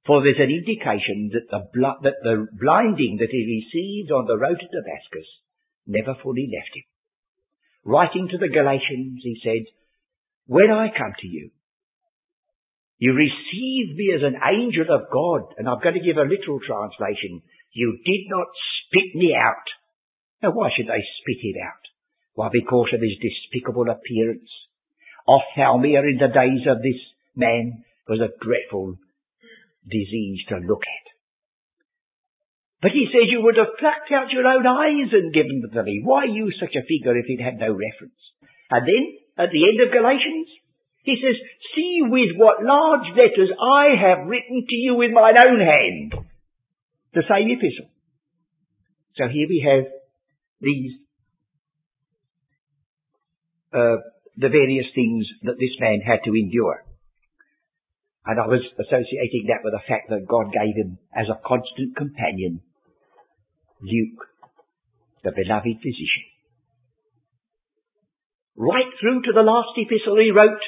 For 0.08 0.24
there's 0.24 0.40
an 0.40 0.48
indication 0.48 1.28
that 1.36 1.52
the, 1.52 1.68
bl- 1.68 2.00
that 2.00 2.24
the 2.24 2.48
blinding 2.56 3.20
that 3.20 3.28
he 3.28 3.60
received 3.60 4.08
on 4.08 4.24
the 4.24 4.40
road 4.40 4.56
to 4.56 4.68
Damascus 4.72 5.28
never 5.84 6.16
fully 6.24 6.48
left 6.48 6.72
him. 6.72 6.88
Writing 7.84 8.24
to 8.32 8.40
the 8.40 8.48
Galatians, 8.48 9.20
he 9.20 9.36
said, 9.44 9.68
When 10.48 10.72
I 10.72 10.88
come 10.96 11.12
to 11.12 11.28
you, 11.28 11.50
you 12.96 13.12
received 13.12 14.00
me 14.00 14.16
as 14.16 14.24
an 14.24 14.40
angel 14.40 14.88
of 14.88 15.12
God, 15.12 15.52
and 15.60 15.68
I'm 15.68 15.84
going 15.84 16.00
to 16.00 16.00
give 16.00 16.16
a 16.16 16.24
literal 16.24 16.58
translation. 16.64 17.44
You 17.76 18.00
did 18.00 18.32
not 18.32 18.48
spit 18.88 19.12
me 19.12 19.36
out. 19.36 19.68
Now 20.42 20.56
why 20.56 20.72
should 20.72 20.88
they 20.88 21.04
spit 21.20 21.52
him 21.52 21.60
out? 21.68 21.84
Why, 22.32 22.48
because 22.48 22.96
of 22.96 23.04
his 23.04 23.20
despicable 23.20 23.92
appearance. 23.92 24.48
Ophthalmia 25.28 26.00
in 26.00 26.16
the 26.16 26.32
days 26.32 26.64
of 26.64 26.80
this 26.80 26.96
man 27.36 27.84
was 28.08 28.24
a 28.24 28.32
dreadful 28.40 28.96
disease 29.90 30.44
to 30.48 30.56
look 30.62 30.84
at. 30.84 31.06
But 32.80 32.92
he 32.92 33.10
says 33.10 33.26
you 33.26 33.42
would 33.42 33.58
have 33.58 33.80
plucked 33.80 34.12
out 34.14 34.30
your 34.30 34.46
own 34.46 34.62
eyes 34.62 35.10
and 35.10 35.34
given 35.34 35.60
them 35.60 35.72
to 35.74 35.82
me. 35.82 36.02
Why 36.04 36.24
use 36.30 36.56
such 36.60 36.76
a 36.78 36.86
figure 36.86 37.16
if 37.18 37.26
it 37.26 37.42
had 37.42 37.58
no 37.58 37.74
reference? 37.74 38.22
And 38.70 38.86
then, 38.86 39.04
at 39.36 39.50
the 39.50 39.66
end 39.66 39.82
of 39.82 39.90
Galatians, 39.90 40.46
he 41.02 41.16
says, 41.18 41.34
See 41.74 42.00
with 42.02 42.36
what 42.36 42.62
large 42.62 43.08
letters 43.16 43.50
I 43.58 43.98
have 43.98 44.28
written 44.28 44.64
to 44.68 44.76
you 44.76 44.94
with 44.94 45.10
mine 45.10 45.34
own 45.38 45.58
hand 45.58 46.28
the 47.14 47.22
same 47.28 47.48
epistle. 47.50 47.90
So 49.16 49.26
here 49.26 49.48
we 49.48 49.64
have 49.66 49.90
these, 50.60 50.92
uh, 53.72 53.98
the 54.36 54.48
various 54.48 54.86
things 54.94 55.26
that 55.42 55.58
this 55.58 55.74
man 55.80 56.00
had 56.06 56.20
to 56.24 56.30
endure. 56.30 56.84
And 58.28 58.36
I 58.38 58.44
was 58.44 58.60
associating 58.76 59.48
that 59.48 59.64
with 59.64 59.72
the 59.72 59.88
fact 59.88 60.12
that 60.12 60.28
God 60.28 60.52
gave 60.52 60.76
him 60.76 61.00
as 61.16 61.32
a 61.32 61.40
constant 61.40 61.96
companion, 61.96 62.60
Luke, 63.80 64.28
the 65.24 65.32
beloved 65.32 65.80
physician. 65.80 66.28
Right 68.54 68.92
through 69.00 69.22
to 69.22 69.32
the 69.32 69.48
last 69.48 69.72
epistle 69.80 70.20
he 70.20 70.28
wrote, 70.28 70.60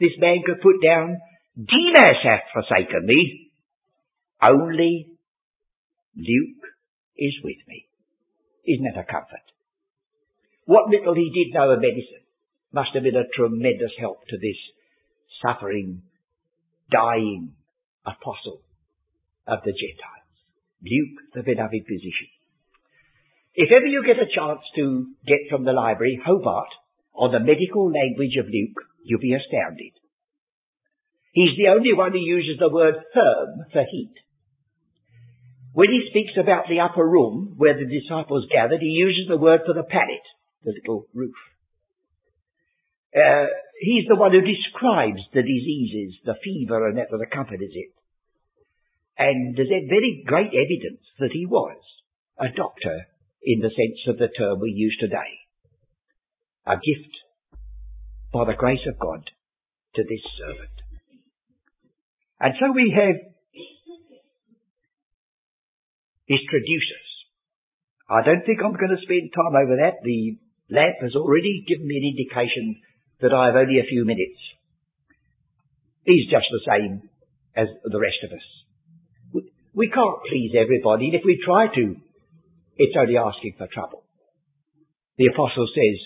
this 0.00 0.18
man 0.18 0.42
could 0.44 0.58
put 0.60 0.82
down, 0.82 1.22
Demas 1.54 2.18
hath 2.26 2.50
forsaken 2.50 3.06
me, 3.06 3.52
only 4.42 5.14
Luke 6.16 6.64
is 7.16 7.38
with 7.44 7.62
me. 7.68 7.86
Isn't 8.66 8.84
that 8.84 8.98
a 8.98 9.06
comfort? 9.06 9.46
What 10.64 10.90
little 10.90 11.14
he 11.14 11.30
did 11.30 11.54
know 11.54 11.70
of 11.70 11.78
medicine 11.78 12.26
must 12.72 12.90
have 12.94 13.04
been 13.04 13.14
a 13.14 13.30
tremendous 13.30 13.94
help 14.00 14.26
to 14.26 14.36
this 14.38 14.58
suffering, 15.40 16.02
dying 16.90 17.54
apostle 18.04 18.62
of 19.46 19.60
the 19.64 19.72
Gentiles. 19.72 20.16
Luke, 20.82 21.18
the 21.34 21.42
beloved 21.42 21.82
physician. 21.86 22.30
If 23.54 23.72
ever 23.72 23.86
you 23.86 24.04
get 24.04 24.22
a 24.22 24.28
chance 24.28 24.60
to 24.76 25.06
get 25.26 25.48
from 25.50 25.64
the 25.64 25.72
library 25.72 26.20
Hobart 26.24 26.68
on 27.14 27.32
the 27.32 27.40
medical 27.40 27.90
language 27.90 28.36
of 28.38 28.46
Luke, 28.46 28.78
you'll 29.02 29.20
be 29.20 29.34
astounded. 29.34 29.96
He's 31.32 31.56
the 31.56 31.68
only 31.68 31.92
one 31.92 32.12
who 32.12 32.18
uses 32.18 32.58
the 32.58 32.68
word 32.68 32.94
therm 33.14 33.72
for 33.72 33.84
heat. 33.90 34.14
When 35.72 35.90
he 35.90 36.08
speaks 36.08 36.32
about 36.40 36.68
the 36.68 36.80
upper 36.80 37.06
room 37.06 37.54
where 37.56 37.76
the 37.76 37.84
disciples 37.84 38.46
gathered, 38.50 38.80
he 38.80 38.96
uses 38.96 39.28
the 39.28 39.36
word 39.36 39.60
for 39.66 39.74
the 39.74 39.82
pallet, 39.84 40.24
the 40.64 40.72
little 40.72 41.06
roof. 41.12 41.36
Uh, 43.14 43.46
he's 43.80 44.06
the 44.08 44.16
one 44.16 44.32
who 44.32 44.40
describes 44.40 45.20
the 45.32 45.42
diseases, 45.42 46.18
the 46.24 46.36
fever 46.42 46.88
and 46.88 46.98
that 46.98 47.08
that 47.10 47.26
accompanies 47.26 47.72
it. 47.72 47.92
And 49.18 49.56
there's 49.56 49.68
very 49.68 50.24
great 50.26 50.52
evidence 50.52 51.02
that 51.18 51.32
he 51.32 51.46
was 51.46 51.78
a 52.38 52.48
doctor 52.54 53.06
in 53.42 53.60
the 53.60 53.70
sense 53.70 54.00
of 54.08 54.18
the 54.18 54.28
term 54.36 54.60
we 54.60 54.70
use 54.70 54.96
today. 55.00 55.40
A 56.66 56.76
gift 56.76 57.14
by 58.32 58.44
the 58.44 58.58
grace 58.58 58.84
of 58.88 58.98
God 58.98 59.30
to 59.94 60.02
this 60.02 60.20
servant. 60.36 60.76
And 62.40 62.54
so 62.60 62.72
we 62.72 62.92
have 62.92 63.16
his 66.26 66.40
traducers. 66.50 67.08
I 68.10 68.22
don't 68.22 68.44
think 68.44 68.60
I'm 68.60 68.76
going 68.76 68.94
to 68.94 69.02
spend 69.02 69.32
time 69.32 69.56
over 69.56 69.76
that. 69.80 70.02
The 70.04 70.36
lamp 70.68 70.96
has 71.00 71.14
already 71.16 71.64
given 71.66 71.86
me 71.86 71.96
an 71.96 72.12
indication 72.12 72.82
that 73.20 73.32
I 73.32 73.46
have 73.46 73.56
only 73.56 73.80
a 73.80 73.88
few 73.88 74.04
minutes. 74.04 74.38
He's 76.04 76.30
just 76.30 76.46
the 76.50 76.64
same 76.66 77.08
as 77.56 77.68
the 77.84 78.00
rest 78.00 78.20
of 78.24 78.32
us. 78.32 78.46
We 79.74 79.88
can't 79.92 80.24
please 80.28 80.56
everybody, 80.56 81.12
and 81.12 81.14
if 81.14 81.24
we 81.24 81.42
try 81.44 81.68
to, 81.68 81.84
it's 82.76 82.96
only 82.96 83.16
asking 83.16 83.56
for 83.58 83.68
trouble. 83.68 84.04
The 85.18 85.28
apostle 85.32 85.68
says, 85.68 85.98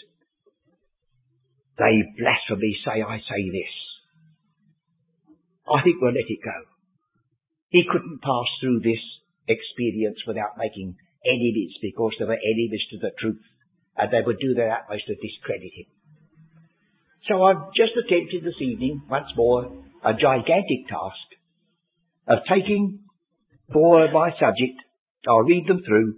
they 1.79 2.03
blasphemy 2.19 2.77
say 2.85 3.03
I 3.03 3.19
say 3.19 3.43
this. 3.51 3.75
I 5.71 5.83
think 5.83 6.03
we'll 6.03 6.13
let 6.13 6.27
it 6.27 6.43
go. 6.43 6.59
He 7.71 7.87
couldn't 7.87 8.23
pass 8.23 8.49
through 8.61 8.81
this 8.83 9.01
experience 9.47 10.19
without 10.27 10.59
making 10.59 10.97
enemies 11.25 11.75
because 11.81 12.13
there 12.19 12.27
were 12.27 12.39
enemies 12.39 12.85
to 12.91 12.99
the 12.99 13.15
truth 13.19 13.43
and 13.97 14.11
they 14.11 14.23
would 14.25 14.39
do 14.41 14.55
their 14.55 14.73
utmost 14.73 15.07
to 15.07 15.15
discredit 15.15 15.71
him. 15.75 15.87
So 17.29 17.43
I've 17.43 17.73
just 17.77 17.93
attempted 17.97 18.45
this 18.45 18.61
evening, 18.61 19.03
once 19.09 19.27
more, 19.37 19.65
a 20.05 20.13
gigantic 20.15 20.89
task 20.89 21.27
of 22.29 22.39
taking 22.49 23.01
for 23.73 24.11
my 24.13 24.31
subject, 24.33 24.81
I'll 25.29 25.41
read 25.43 25.67
them 25.69 25.83
through, 25.87 26.15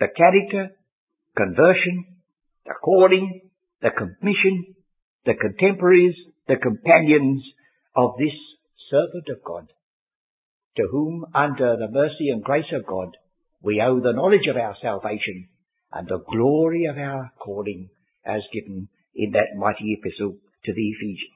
the 0.00 0.08
character, 0.08 0.74
conversion, 1.36 2.04
the 2.66 2.74
calling, 2.82 3.42
the 3.80 3.90
commission, 3.90 4.74
the 5.24 5.34
contemporaries, 5.34 6.16
the 6.48 6.56
companions 6.56 7.42
of 7.96 8.12
this 8.18 8.34
servant 8.90 9.28
of 9.30 9.44
God 9.44 9.68
to 10.76 10.88
whom, 10.90 11.24
under 11.34 11.76
the 11.76 11.88
mercy 11.90 12.30
and 12.30 12.42
grace 12.42 12.72
of 12.72 12.86
God, 12.86 13.16
we 13.62 13.80
owe 13.80 14.00
the 14.00 14.12
knowledge 14.12 14.46
of 14.50 14.56
our 14.56 14.76
salvation 14.82 15.48
and 15.92 16.08
the 16.08 16.18
glory 16.28 16.86
of 16.86 16.98
our 16.98 17.32
calling 17.38 17.88
as 18.26 18.42
given 18.52 18.88
in 19.14 19.32
that 19.32 19.56
mighty 19.56 19.98
epistle 19.98 20.36
to 20.64 20.72
the 20.72 20.88
Ephesians. 20.90 21.33